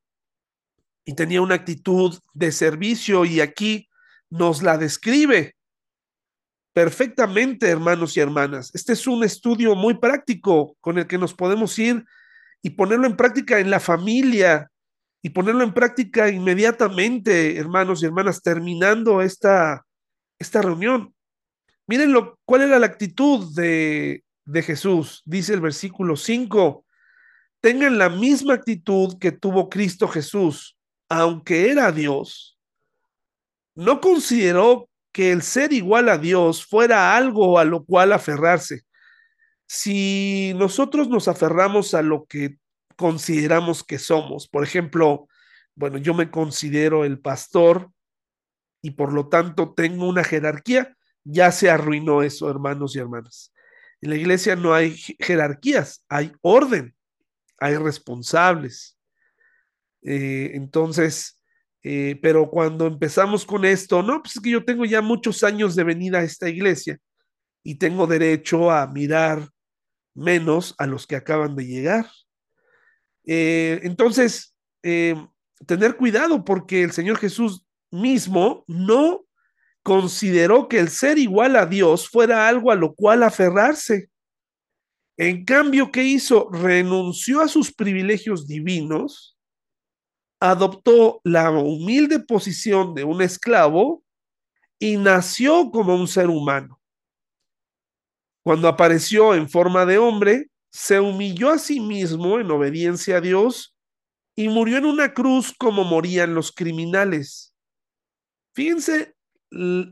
y 1.05 1.15
tenía 1.15 1.43
una 1.43 1.57
actitud 1.57 2.19
de 2.33 2.53
servicio 2.53 3.25
y 3.25 3.41
aquí 3.41 3.89
nos 4.31 4.63
la 4.63 4.79
describe 4.79 5.57
perfectamente, 6.75 7.69
hermanos 7.69 8.17
y 8.17 8.21
hermanas. 8.21 8.71
Este 8.75 8.93
es 8.93 9.07
un 9.07 9.25
estudio 9.25 9.75
muy 9.75 9.95
práctico 9.95 10.77
con 10.81 10.99
el 10.99 11.07
que 11.07 11.17
nos 11.17 11.33
podemos 11.33 11.79
ir 11.79 12.05
y 12.61 12.71
ponerlo 12.71 13.07
en 13.07 13.17
práctica 13.17 13.61
en 13.61 13.71
la 13.71 13.81
familia 13.81 14.71
y 15.23 15.31
ponerlo 15.31 15.65
en 15.65 15.73
práctica 15.73 16.29
inmediatamente, 16.29 17.57
hermanos 17.57 18.03
y 18.03 18.07
hermanas, 18.07 18.43
terminando 18.43 19.23
esta, 19.23 19.87
esta 20.39 20.61
reunión. 20.61 21.15
Miren 21.87 22.13
lo, 22.13 22.39
cuál 22.45 22.63
era 22.63 22.79
la 22.79 22.87
actitud 22.87 23.55
de, 23.55 24.25
de 24.45 24.63
Jesús, 24.63 25.23
dice 25.25 25.55
el 25.55 25.61
versículo 25.61 26.17
5 26.17 26.85
tengan 27.65 27.97
la 27.97 28.11
misma 28.11 28.53
actitud 28.53 29.17
que 29.19 29.33
tuvo 29.33 29.71
Cristo 29.71 30.07
Jesús, 30.07 30.77
aunque 31.09 31.71
era 31.71 31.91
Dios, 31.93 32.59
no 33.75 34.03
consideró 34.03 34.91
que 35.15 35.33
el 35.33 35.41
ser 35.41 35.73
igual 35.73 36.11
a 36.11 36.19
Dios 36.19 36.67
fuera 36.67 37.17
algo 37.17 37.59
a 37.59 37.65
lo 37.65 37.85
cual 37.85 38.13
aferrarse. 38.13 38.83
Si 39.67 40.53
nosotros 40.57 41.09
nos 41.09 41.29
aferramos 41.29 41.95
a 41.95 42.03
lo 42.03 42.27
que 42.27 42.59
consideramos 42.97 43.83
que 43.83 43.99
somos, 43.99 44.49
por 44.49 44.63
ejemplo, 44.63 45.29
bueno, 45.75 45.97
yo 45.97 46.13
me 46.13 46.31
considero 46.31 47.07
el 47.07 47.19
pastor 47.19 47.91
y 48.83 48.91
por 48.91 49.13
lo 49.13 49.29
tanto 49.29 49.73
tengo 49.73 50.07
una 50.07 50.25
jerarquía, 50.25 50.95
ya 51.25 51.51
se 51.53 51.71
arruinó 51.71 52.23
eso, 52.23 52.51
hermanos 52.51 52.95
y 52.95 52.99
hermanas. 52.99 53.55
En 54.03 54.11
la 54.11 54.17
iglesia 54.17 54.57
no 54.57 54.75
hay 54.75 54.95
jerarquías, 55.19 56.05
hay 56.11 56.33
orden 56.43 56.95
hay 57.59 57.77
responsables. 57.77 58.99
Eh, 60.03 60.51
entonces, 60.55 61.43
eh, 61.85 62.19
pero 62.21 62.51
cuando 62.51 62.87
empezamos 62.87 63.45
con 63.45 63.65
esto, 63.65 64.03
no, 64.03 64.21
pues 64.23 64.37
es 64.37 64.43
que 64.43 64.51
yo 64.51 64.65
tengo 64.65 64.85
ya 64.85 65.01
muchos 65.01 65.45
años 65.45 65.77
de 65.77 65.85
venir 65.85 66.17
a 66.17 66.23
esta 66.23 66.49
iglesia 66.49 66.99
y 67.63 67.77
tengo 67.77 68.07
derecho 68.07 68.71
a 68.71 68.87
mirar 68.89 69.49
menos 70.15 70.75
a 70.79 70.87
los 70.87 71.07
que 71.07 71.17
acaban 71.17 71.55
de 71.55 71.67
llegar. 71.67 72.11
Eh, 73.27 73.81
entonces, 73.85 74.55
tener 75.67 75.97
cuidado 75.97 76.45
porque 76.45 76.83
el 76.83 76.93
Señor 76.93 77.19
Jesús 77.19 77.65
mismo 77.91 78.65
no 78.67 79.25
consideró 79.85 80.67
que 80.67 80.81
el 80.81 80.89
ser 80.89 81.19
igual 81.19 81.57
a 81.57 81.67
Dios 81.67 82.09
fuera 82.09 82.49
algo 82.49 82.73
a 82.73 82.75
lo 82.75 82.95
cual 82.95 83.23
aferrarse. 83.23 84.09
En 85.17 85.45
cambio, 85.45 85.93
¿qué 85.93 86.03
hizo? 86.03 86.49
Renunció 86.51 87.41
a 87.41 87.49
sus 87.49 87.73
privilegios 87.73 88.49
divinos, 88.49 89.34
adoptó 90.51 91.21
la 91.25 91.51
humilde 91.51 92.21
posición 92.21 92.95
de 92.95 93.05
un 93.05 93.23
esclavo 93.23 94.05
y 94.79 94.99
nació 94.99 95.71
como 95.71 95.95
un 95.95 96.07
ser 96.07 96.29
humano. 96.29 96.81
Cuando 98.43 98.69
apareció 98.69 99.35
en 99.35 99.49
forma 99.49 99.87
de 99.87 99.97
hombre, 99.97 100.51
se 100.71 101.01
humilló 101.01 101.51
a 101.51 101.59
sí 101.59 101.81
mismo 101.81 102.39
en 102.39 102.51
obediencia 102.51 103.17
a 103.17 103.21
Dios 103.23 103.75
y 104.37 104.49
murió 104.49 104.77
en 104.77 104.85
una 104.85 105.15
cruz 105.15 105.55
como 105.57 105.83
morían 105.83 106.35
los 106.35 106.53
criminales. 106.53 107.55
Fíjense 108.55 109.15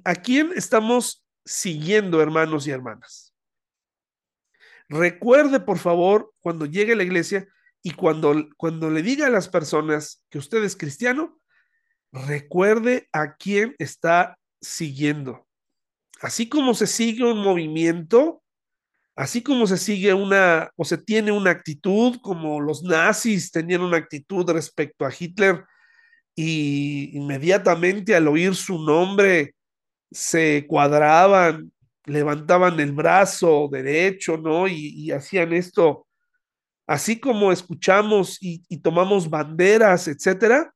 a 0.05 0.15
quién 0.17 0.53
estamos 0.55 1.25
siguiendo, 1.47 2.21
hermanos 2.21 2.67
y 2.67 2.73
hermanas. 2.73 3.33
Recuerde, 4.89 5.61
por 5.61 5.79
favor, 5.79 6.35
cuando 6.41 6.67
llegue 6.67 6.93
a 6.93 6.97
la 6.97 7.05
iglesia 7.05 7.49
y 7.83 7.93
cuando, 7.93 8.49
cuando 8.57 8.91
le 8.91 9.03
diga 9.03 9.27
a 9.27 9.31
las 9.31 9.49
personas 9.49 10.25
que 10.31 10.39
usted 10.39 10.63
es 10.65 10.77
cristiano, 10.77 11.39
recuerde 12.13 13.09
a 13.13 13.37
quién 13.37 13.75
está 13.79 14.39
siguiendo. 14.61 15.47
Así 16.21 16.49
como 16.49 16.75
se 16.75 16.87
sigue 16.87 17.25
un 17.25 17.39
movimiento, 17.39 18.43
así 19.17 19.43
como 19.43 19.67
se 19.67 19.77
sigue 19.77 20.15
una 20.15 20.71
o 20.77 20.85
se 20.85 20.99
tiene 20.99 21.33
una 21.33 21.51
actitud, 21.51 22.19
como 22.23 22.61
los 22.61 22.83
nazis 22.83 23.51
tenían 23.51 23.81
una 23.81 23.97
actitud 23.97 24.49
respecto 24.51 25.05
a 25.05 25.13
Hitler 25.17 25.65
y 26.35 27.11
inmediatamente 27.17 28.15
al 28.15 28.29
oír 28.29 28.55
su 28.55 28.79
nombre 28.83 29.55
se 30.11 30.67
cuadraban, 30.69 31.73
levantaban 32.05 32.79
el 32.81 32.93
brazo 32.93 33.69
derecho, 33.71 34.37
¿no? 34.37 34.69
Y, 34.69 35.11
hacían 35.11 35.53
esto, 35.53 36.07
así 36.93 37.19
como 37.19 37.53
escuchamos 37.53 38.37
y, 38.39 38.61
tomamos 38.83 39.31
banderas, 39.31 40.09
etcétera. 40.09 40.75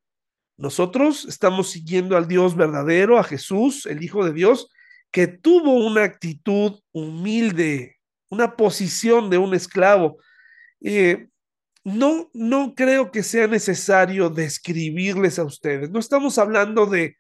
Nosotros 0.57 1.27
estamos 1.27 1.71
siguiendo 1.71 2.17
al 2.17 2.27
Dios 2.27 2.57
verdadero, 2.57 3.19
a 3.19 3.23
Jesús, 3.23 3.85
el 3.85 4.03
Hijo 4.03 4.25
de 4.25 4.33
Dios, 4.33 4.71
que 5.11 5.27
tuvo 5.27 5.75
una 5.87 6.05
actitud 6.05 6.81
humilde, 6.91 7.97
una 8.31 8.57
posición 8.57 9.29
de 9.29 9.37
un 9.37 9.53
esclavo. 9.53 10.17
Eh, 10.81 11.29
no, 11.85 12.31
no 12.33 12.75
creo 12.75 13.11
que 13.11 13.23
sea 13.23 13.47
necesario 13.47 14.31
describirles 14.31 15.39
a 15.39 15.45
ustedes. 15.45 15.91
No 15.91 15.99
estamos 15.99 16.39
hablando 16.39 16.87
de 16.87 17.15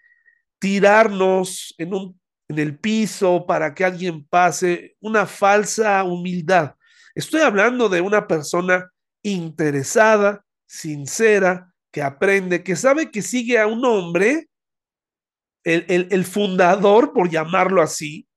tirarnos 0.58 1.74
en, 1.76 1.92
un, 1.92 2.18
en 2.48 2.58
el 2.58 2.78
piso 2.78 3.44
para 3.46 3.74
que 3.74 3.84
alguien 3.84 4.24
pase, 4.26 4.96
una 5.00 5.26
falsa 5.26 6.02
humildad. 6.02 6.76
Estoy 7.16 7.40
hablando 7.40 7.88
de 7.88 8.02
una 8.02 8.28
persona 8.28 8.92
interesada, 9.22 10.44
sincera, 10.66 11.72
que 11.90 12.02
aprende, 12.02 12.62
que 12.62 12.76
sabe 12.76 13.10
que 13.10 13.22
sigue 13.22 13.58
a 13.58 13.66
un 13.66 13.82
hombre, 13.86 14.50
el, 15.64 16.08
el, 16.10 16.24
fundador, 16.26 17.14
por 17.14 17.30
llamarlo 17.30 17.80
así, 17.80 18.28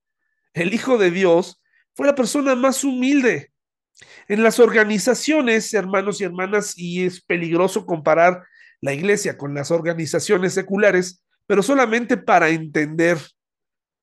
el 0.53 0.73
Hijo 0.73 0.97
de 0.97 1.11
Dios, 1.11 1.61
fue 1.93 2.07
la 2.07 2.15
persona 2.15 2.55
más 2.55 2.85
humilde. 2.85 3.51
En 4.29 4.43
las 4.43 4.59
organizaciones, 4.59 5.73
hermanos 5.73 6.21
y 6.21 6.23
hermanas, 6.23 6.77
y 6.77 7.05
es 7.05 7.21
peligroso 7.21 7.85
comparar 7.85 8.45
la 8.79 8.93
iglesia 8.93 9.37
con 9.37 9.53
las 9.53 9.71
organizaciones 9.71 10.53
seculares, 10.53 11.21
pero 11.45 11.61
solamente 11.61 12.15
para 12.15 12.47
entender 12.47 13.17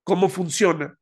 cómo 0.05 0.29
funciona. 0.29 0.99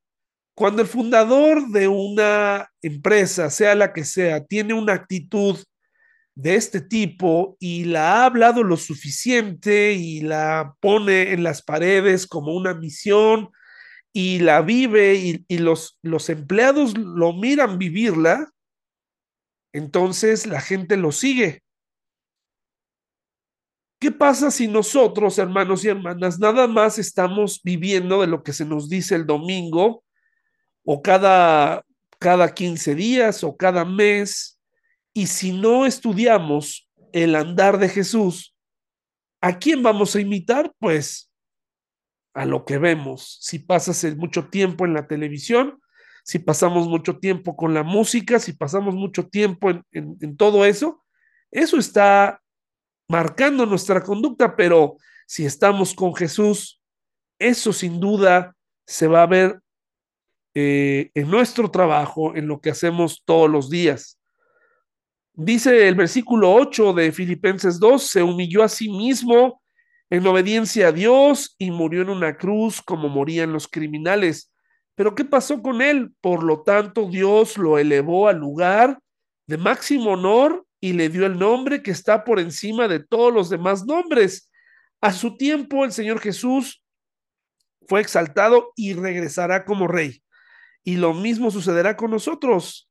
Cuando 0.55 0.83
el 0.83 0.89
fundador 0.89 1.69
de 1.69 1.89
una 1.89 2.71
empresa, 2.81 3.51
sea 3.51 3.75
la 3.75 3.93
que 3.93 4.05
sea, 4.05 4.45
tiene 4.45 4.73
una 4.73 4.93
actitud 4.93 5.59
de 6.37 6.55
este 6.55 6.81
tipo 6.81 7.57
y 7.59 7.85
la 7.85 8.13
ha 8.13 8.27
hablado 8.27 8.63
lo 8.63 8.77
suficiente 8.77 9.93
y 9.93 10.21
la 10.21 10.75
pone 10.81 11.33
en 11.33 11.43
las 11.43 11.63
paredes 11.63 12.27
como 12.27 12.55
una 12.55 12.75
misión 12.75 13.51
y 14.13 14.39
la 14.41 14.63
vive 14.63 15.45
y, 15.49 15.59
los, 15.59 15.99
los 16.03 16.29
empleados 16.29 16.97
lo 16.97 17.33
miran 17.33 17.79
vivirla, 17.79 18.53
entonces 19.73 20.47
la 20.47 20.61
gente 20.61 20.97
lo 20.97 21.11
sigue. 21.11 21.63
¿Qué 24.01 24.13
pasa 24.13 24.53
si 24.53 24.69
nosotros, 24.69 25.39
hermanos 25.39 25.85
y 25.85 25.89
hermanas, 25.89 26.39
nada 26.39 26.69
más 26.69 26.99
estamos 26.99 27.61
viviendo 27.65 28.21
de 28.21 28.29
lo 28.29 28.45
que 28.45 28.53
se 28.53 28.65
nos 28.65 28.89
dice 28.89 29.17
el 29.17 29.27
domingo 29.27 30.04
o 30.85 31.03
cada, 31.03 31.85
cada 32.19 32.53
15 32.53 32.95
días 32.95 33.43
o 33.45 33.57
cada 33.57 33.85
mes? 33.85 34.61
Y 35.13 35.27
si 35.27 35.53
no 35.53 35.87
estudiamos 35.87 36.89
el 37.13 37.35
andar 37.35 37.79
de 37.79 37.89
Jesús, 37.89 38.55
¿a 39.41 39.59
quién 39.59 39.83
vamos 39.83 40.15
a 40.17 40.21
imitar? 40.21 40.73
Pues 40.79 41.31
a 42.35 42.45
lo 42.45 42.65
que 42.65 42.79
vemos. 42.79 43.39
Si 43.41 43.61
pasas 43.61 44.05
mucho 44.17 44.49
tiempo 44.49 44.85
en 44.85 44.95
la 44.95 45.07
televisión, 45.07 45.81
si 46.25 46.39
pasamos 46.39 46.89
mucho 46.89 47.19
tiempo 47.19 47.55
con 47.57 47.75
la 47.75 47.83
música, 47.83 48.39
si 48.39 48.53
pasamos 48.53 48.95
mucho 48.95 49.29
tiempo 49.29 49.71
en, 49.71 49.85
en 49.93 50.37
todo 50.37 50.65
eso, 50.65 51.05
eso 51.51 51.79
está 51.79 52.41
marcando 53.09 53.67
nuestra 53.67 54.03
conducta, 54.03 54.57
pero 54.57 54.97
si 55.27 55.45
estamos 55.45 55.95
con 55.95 56.15
Jesús, 56.15 56.81
eso 57.39 57.73
sin 57.73 58.01
duda 58.01 58.57
se 58.87 59.07
va 59.07 59.23
a 59.23 59.27
ver 59.27 59.61
eh, 60.55 61.11
en 61.15 61.31
nuestro 61.31 61.71
trabajo, 61.71 62.37
en 62.37 62.47
lo 62.47 62.61
que 62.61 62.71
hacemos 62.71 63.23
todos 63.25 63.51
los 63.51 63.71
días. 63.71 64.19
Dice 65.33 65.89
el 65.89 65.97
versículo 65.97 66.53
8 66.55 66.93
de 66.93 67.11
Filipenses 67.11 67.81
2, 67.81 68.03
se 68.03 68.23
humilló 68.23 68.63
a 68.63 68.69
sí 68.69 68.89
mismo 68.89 69.61
en 70.11 70.25
obediencia 70.27 70.89
a 70.89 70.93
Dios 70.93 71.57
y 71.59 71.73
murió 71.73 72.03
en 72.03 72.11
una 72.11 72.37
cruz 72.37 72.81
como 72.81 73.09
morían 73.09 73.53
los 73.53 73.67
criminales. 73.67 74.53
Pero 74.95 75.17
¿qué 75.17 75.25
pasó 75.25 75.61
con 75.61 75.83
él? 75.83 76.13
Por 76.21 76.45
lo 76.45 76.63
tanto, 76.63 77.09
Dios 77.09 77.59
lo 77.59 77.79
elevó 77.79 78.29
al 78.29 78.39
lugar 78.39 79.01
de 79.49 79.59
máximo 79.59 80.13
honor 80.13 80.65
y 80.81 80.93
le 80.93 81.09
dio 81.09 81.27
el 81.27 81.39
nombre 81.39 81.83
que 81.83 81.91
está 81.91 82.25
por 82.25 82.39
encima 82.39 82.87
de 82.87 83.01
todos 83.01 83.33
los 83.33 83.51
demás 83.51 83.85
nombres. 83.85 84.53
A 85.01 85.13
su 85.13 85.37
tiempo 85.37 85.85
el 85.85 85.93
Señor 85.93 86.21
Jesús 86.21 86.83
fue 87.89 88.01
exaltado 88.01 88.73
y 88.77 88.93
regresará 88.93 89.65
como 89.65 89.89
rey. 89.89 90.24
Y 90.85 90.97
lo 90.97 91.15
mismo 91.15 91.51
sucederá 91.51 91.97
con 91.97 92.11
nosotros. 92.11 92.91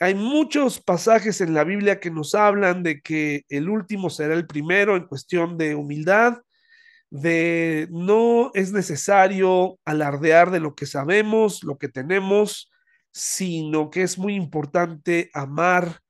Hay 0.00 0.14
muchos 0.14 0.80
pasajes 0.80 1.40
en 1.40 1.54
la 1.54 1.64
Biblia 1.64 2.00
que 2.00 2.10
nos 2.10 2.34
hablan 2.34 2.82
de 2.82 3.00
que 3.00 3.44
el 3.48 3.68
último 3.68 4.10
será 4.10 4.34
el 4.34 4.46
primero 4.46 4.96
en 4.96 5.06
cuestión 5.06 5.58
de 5.58 5.74
humildad, 5.74 6.38
de 7.10 7.88
no 7.90 8.50
es 8.54 8.72
necesario 8.72 9.78
alardear 9.84 10.50
de 10.50 10.60
lo 10.60 10.74
que 10.74 10.86
sabemos, 10.86 11.64
lo 11.64 11.78
que 11.78 11.88
tenemos, 11.88 12.70
sino 13.12 13.90
que 13.90 14.02
es 14.02 14.18
muy 14.18 14.34
importante 14.34 15.30
amar 15.34 16.00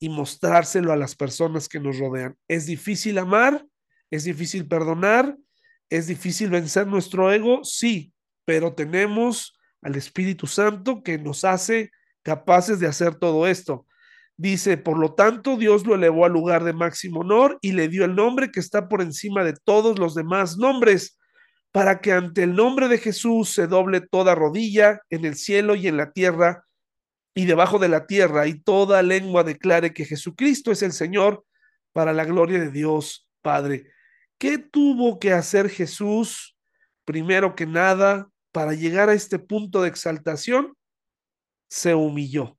y 0.00 0.08
mostrárselo 0.08 0.92
a 0.92 0.96
las 0.96 1.14
personas 1.14 1.68
que 1.68 1.78
nos 1.78 1.98
rodean. 1.98 2.36
Es 2.48 2.66
difícil 2.66 3.18
amar, 3.18 3.64
es 4.10 4.24
difícil 4.24 4.66
perdonar, 4.66 5.36
es 5.88 6.06
difícil 6.06 6.50
vencer 6.50 6.86
nuestro 6.86 7.32
ego, 7.32 7.62
sí, 7.64 8.12
pero 8.44 8.74
tenemos 8.74 9.59
al 9.82 9.96
Espíritu 9.96 10.46
Santo 10.46 11.02
que 11.02 11.18
nos 11.18 11.44
hace 11.44 11.90
capaces 12.22 12.80
de 12.80 12.86
hacer 12.86 13.14
todo 13.14 13.46
esto. 13.46 13.86
Dice, 14.36 14.78
por 14.78 14.98
lo 14.98 15.14
tanto, 15.14 15.56
Dios 15.56 15.86
lo 15.86 15.94
elevó 15.94 16.24
al 16.24 16.32
lugar 16.32 16.64
de 16.64 16.72
máximo 16.72 17.20
honor 17.20 17.58
y 17.60 17.72
le 17.72 17.88
dio 17.88 18.04
el 18.04 18.14
nombre 18.14 18.50
que 18.50 18.60
está 18.60 18.88
por 18.88 19.02
encima 19.02 19.44
de 19.44 19.54
todos 19.64 19.98
los 19.98 20.14
demás 20.14 20.56
nombres, 20.56 21.18
para 21.72 22.00
que 22.00 22.12
ante 22.12 22.42
el 22.42 22.56
nombre 22.56 22.88
de 22.88 22.98
Jesús 22.98 23.50
se 23.50 23.66
doble 23.66 24.00
toda 24.00 24.34
rodilla 24.34 25.00
en 25.10 25.24
el 25.24 25.36
cielo 25.36 25.74
y 25.74 25.86
en 25.88 25.96
la 25.96 26.12
tierra 26.12 26.64
y 27.34 27.44
debajo 27.44 27.78
de 27.78 27.88
la 27.88 28.06
tierra, 28.06 28.46
y 28.46 28.58
toda 28.58 29.02
lengua 29.02 29.44
declare 29.44 29.92
que 29.92 30.04
Jesucristo 30.04 30.72
es 30.72 30.82
el 30.82 30.92
Señor 30.92 31.44
para 31.92 32.12
la 32.12 32.24
gloria 32.24 32.58
de 32.58 32.70
Dios 32.70 33.28
Padre. 33.42 33.86
¿Qué 34.38 34.58
tuvo 34.58 35.18
que 35.18 35.32
hacer 35.32 35.68
Jesús 35.68 36.56
primero 37.04 37.54
que 37.54 37.66
nada 37.66 38.28
para 38.52 38.74
llegar 38.74 39.08
a 39.08 39.14
este 39.14 39.38
punto 39.38 39.82
de 39.82 39.88
exaltación? 39.88 40.74
Se 41.68 41.94
humilló. 41.94 42.58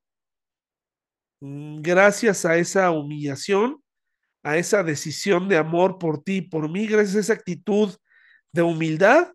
Mm, 1.41 1.81
gracias 1.81 2.45
a 2.45 2.57
esa 2.57 2.91
humillación, 2.91 3.83
a 4.43 4.57
esa 4.57 4.83
decisión 4.83 5.49
de 5.49 5.57
amor 5.57 5.97
por 5.97 6.23
ti 6.23 6.37
y 6.37 6.41
por 6.41 6.69
mí, 6.69 6.87
gracias 6.87 7.15
a 7.15 7.19
esa 7.19 7.33
actitud 7.33 7.95
de 8.51 8.61
humildad, 8.61 9.33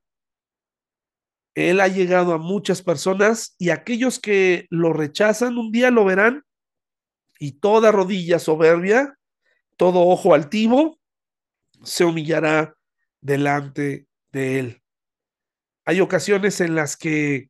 él 1.56 1.80
ha 1.80 1.88
llegado 1.88 2.34
a 2.34 2.38
muchas 2.38 2.82
personas 2.82 3.54
y 3.58 3.70
aquellos 3.70 4.20
que 4.20 4.66
lo 4.68 4.92
rechazan 4.92 5.56
un 5.56 5.72
día 5.72 5.90
lo 5.90 6.04
verán 6.04 6.44
y 7.38 7.52
toda 7.52 7.92
rodilla 7.92 8.38
soberbia, 8.38 9.18
todo 9.78 10.06
ojo 10.06 10.34
altivo, 10.34 11.00
se 11.82 12.04
humillará 12.04 12.76
delante 13.20 14.06
de 14.32 14.58
él. 14.58 14.82
Hay 15.86 16.00
ocasiones 16.00 16.60
en 16.60 16.74
las 16.74 16.96
que 16.96 17.48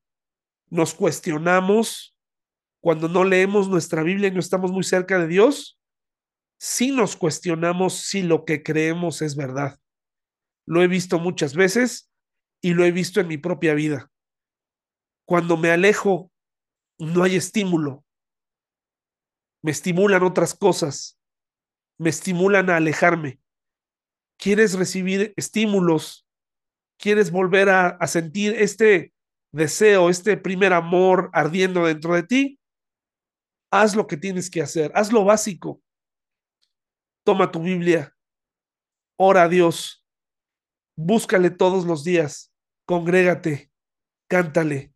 nos 0.69 0.95
cuestionamos 0.95 2.15
cuando 2.81 3.09
no 3.09 3.25
leemos 3.25 3.69
nuestra 3.69 4.03
Biblia 4.03 4.29
y 4.29 4.33
no 4.33 4.41
estamos 4.41 4.71
muy 4.71 4.85
cerca 4.85 5.19
de 5.19 5.27
Dios. 5.27 5.81
Si 6.61 6.91
nos 6.91 7.17
cuestionamos 7.17 7.95
si 7.95 8.23
lo 8.23 8.45
que 8.45 8.63
creemos 8.63 9.23
es 9.23 9.37
verdad. 9.37 9.81
Lo 10.67 10.83
he 10.83 10.87
visto 10.87 11.19
muchas 11.19 11.55
veces 11.55 12.11
y 12.61 12.75
lo 12.75 12.85
he 12.85 12.93
visto 12.93 13.21
en 13.21 13.29
mi 13.29 13.39
propia 13.39 13.73
vida. 13.73 14.11
Cuando 15.25 15.57
me 15.57 15.71
alejo, 15.71 16.31
no 16.99 17.23
hay 17.23 17.37
estímulo. 17.37 18.05
Me 19.63 19.71
estimulan 19.71 20.23
otras 20.23 20.55
cosas. 20.55 21.19
Me 21.99 22.11
estimulan 22.11 22.69
a 22.69 22.77
alejarme. 22.77 23.41
¿Quieres 24.39 24.75
recibir 24.75 25.33
estímulos? 25.37 26.26
¿Quieres 26.99 27.31
volver 27.31 27.69
a, 27.69 28.07
sentir 28.07 28.55
este 28.55 29.13
deseo, 29.53 30.09
este 30.09 30.37
primer 30.37 30.73
amor 30.73 31.31
ardiendo 31.33 31.87
dentro 31.87 32.15
de 32.15 32.23
ti? 32.23 32.61
Haz 33.71 33.95
lo 33.95 34.07
que 34.07 34.17
tienes 34.17 34.51
que 34.51 34.63
hacer. 34.63 34.91
Haz 34.95 35.13
lo 35.13 35.25
básico. 35.25 35.83
Toma 37.25 37.51
tu 37.51 37.61
Biblia. 37.63 38.15
Ora 39.19 39.45
a 39.45 39.49
Dios. 39.49 40.05
Búscale 40.97 41.51
todos 41.51 41.85
los 41.85 42.05
días. 42.05 42.53
Congrégate. 42.87 43.71
Cántale. 44.29 44.93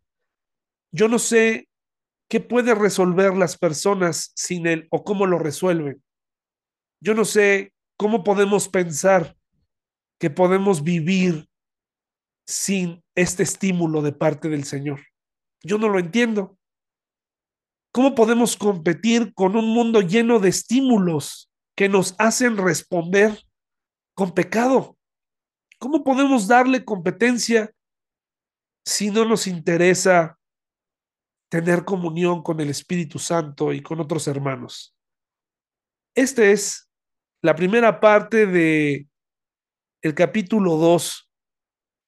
Yo 0.91 1.07
no 1.07 1.19
sé 1.19 1.69
qué 2.29 2.39
puede 2.39 2.73
resolver 2.73 3.35
las 3.35 3.57
personas 3.57 4.31
sin 4.35 4.65
él 4.65 4.87
o 4.89 5.03
cómo 5.03 5.27
lo 5.27 5.37
resuelven. 5.37 6.03
Yo 7.01 7.13
no 7.13 7.25
sé 7.25 7.73
cómo 7.97 8.23
podemos 8.23 8.69
pensar 8.69 9.37
que 10.19 10.29
podemos 10.29 10.83
vivir 10.83 11.50
sin 12.45 13.03
este 13.15 13.43
estímulo 13.43 14.01
de 14.01 14.11
parte 14.11 14.49
del 14.49 14.63
Señor. 14.63 15.01
Yo 15.63 15.77
no 15.77 15.89
lo 15.89 15.99
entiendo. 15.99 16.57
¿Cómo 17.93 18.15
podemos 18.15 18.55
competir 18.55 19.33
con 19.33 19.55
un 19.55 19.73
mundo 19.73 20.01
lleno 20.01 20.39
de 20.39 20.49
estímulos 20.49 21.51
que 21.75 21.89
nos 21.89 22.15
hacen 22.17 22.57
responder 22.57 23.43
con 24.15 24.33
pecado? 24.33 24.97
¿Cómo 25.77 26.03
podemos 26.03 26.47
darle 26.47 26.85
competencia 26.85 27.73
si 28.85 29.11
no 29.11 29.25
nos 29.25 29.47
interesa 29.47 30.39
tener 31.49 31.83
comunión 31.83 32.41
con 32.43 32.61
el 32.61 32.69
Espíritu 32.69 33.19
Santo 33.19 33.73
y 33.73 33.81
con 33.81 33.99
otros 33.99 34.27
hermanos? 34.27 34.95
Esta 36.15 36.45
es 36.45 36.89
la 37.41 37.55
primera 37.55 37.99
parte 37.99 38.45
de 38.45 39.07
el 40.01 40.15
capítulo 40.15 40.77
2, 40.77 41.30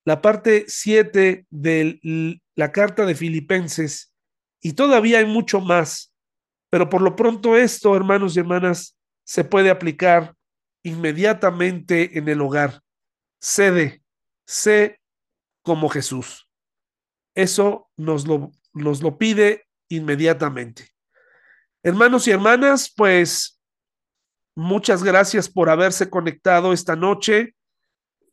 la 0.05 0.21
parte 0.21 0.65
7 0.67 1.45
de 1.49 2.39
la 2.55 2.71
carta 2.71 3.05
de 3.05 3.15
Filipenses 3.15 4.13
y 4.61 4.73
todavía 4.73 5.19
hay 5.19 5.25
mucho 5.25 5.59
más, 5.59 6.13
pero 6.69 6.89
por 6.89 7.01
lo 7.01 7.15
pronto 7.15 7.57
esto, 7.57 7.95
hermanos 7.95 8.35
y 8.35 8.39
hermanas, 8.39 8.97
se 9.25 9.43
puede 9.43 9.69
aplicar 9.69 10.35
inmediatamente 10.83 12.17
en 12.17 12.27
el 12.27 12.41
hogar. 12.41 12.81
Cede, 13.41 14.03
sé 14.45 14.99
como 15.63 15.89
Jesús. 15.89 16.49
Eso 17.35 17.89
nos 17.97 18.27
lo, 18.27 18.51
nos 18.73 19.01
lo 19.01 19.17
pide 19.17 19.67
inmediatamente. 19.89 20.89
Hermanos 21.83 22.27
y 22.27 22.31
hermanas, 22.31 22.91
pues 22.95 23.61
muchas 24.55 25.03
gracias 25.03 25.49
por 25.49 25.69
haberse 25.69 26.09
conectado 26.09 26.73
esta 26.73 26.95
noche. 26.95 27.55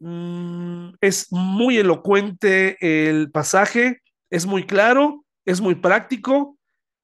Mm, 0.00 0.94
es 1.00 1.28
muy 1.30 1.78
elocuente 1.78 3.08
el 3.08 3.30
pasaje, 3.30 4.02
es 4.30 4.46
muy 4.46 4.66
claro 4.66 5.24
es 5.44 5.60
muy 5.60 5.74
práctico 5.74 6.58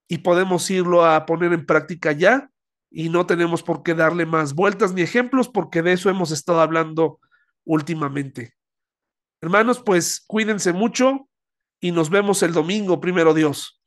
y 0.08 0.18
podemos 0.18 0.70
irlo 0.70 1.04
a 1.04 1.26
poner 1.26 1.52
en 1.52 1.66
práctica 1.66 2.12
ya 2.12 2.50
y 2.90 3.08
no 3.08 3.26
tenemos 3.26 3.62
por 3.62 3.82
qué 3.82 3.94
darle 3.94 4.26
más 4.26 4.54
vueltas 4.54 4.92
ni 4.92 5.02
ejemplos 5.02 5.48
porque 5.48 5.82
de 5.82 5.92
eso 5.92 6.10
hemos 6.10 6.30
estado 6.30 6.60
hablando 6.60 7.20
últimamente. 7.64 8.54
Hermanos, 9.40 9.82
pues 9.84 10.24
cuídense 10.26 10.72
mucho 10.72 11.28
y 11.80 11.92
nos 11.92 12.08
vemos 12.08 12.42
el 12.42 12.52
domingo, 12.52 13.00
primero 13.00 13.34
Dios. 13.34 13.82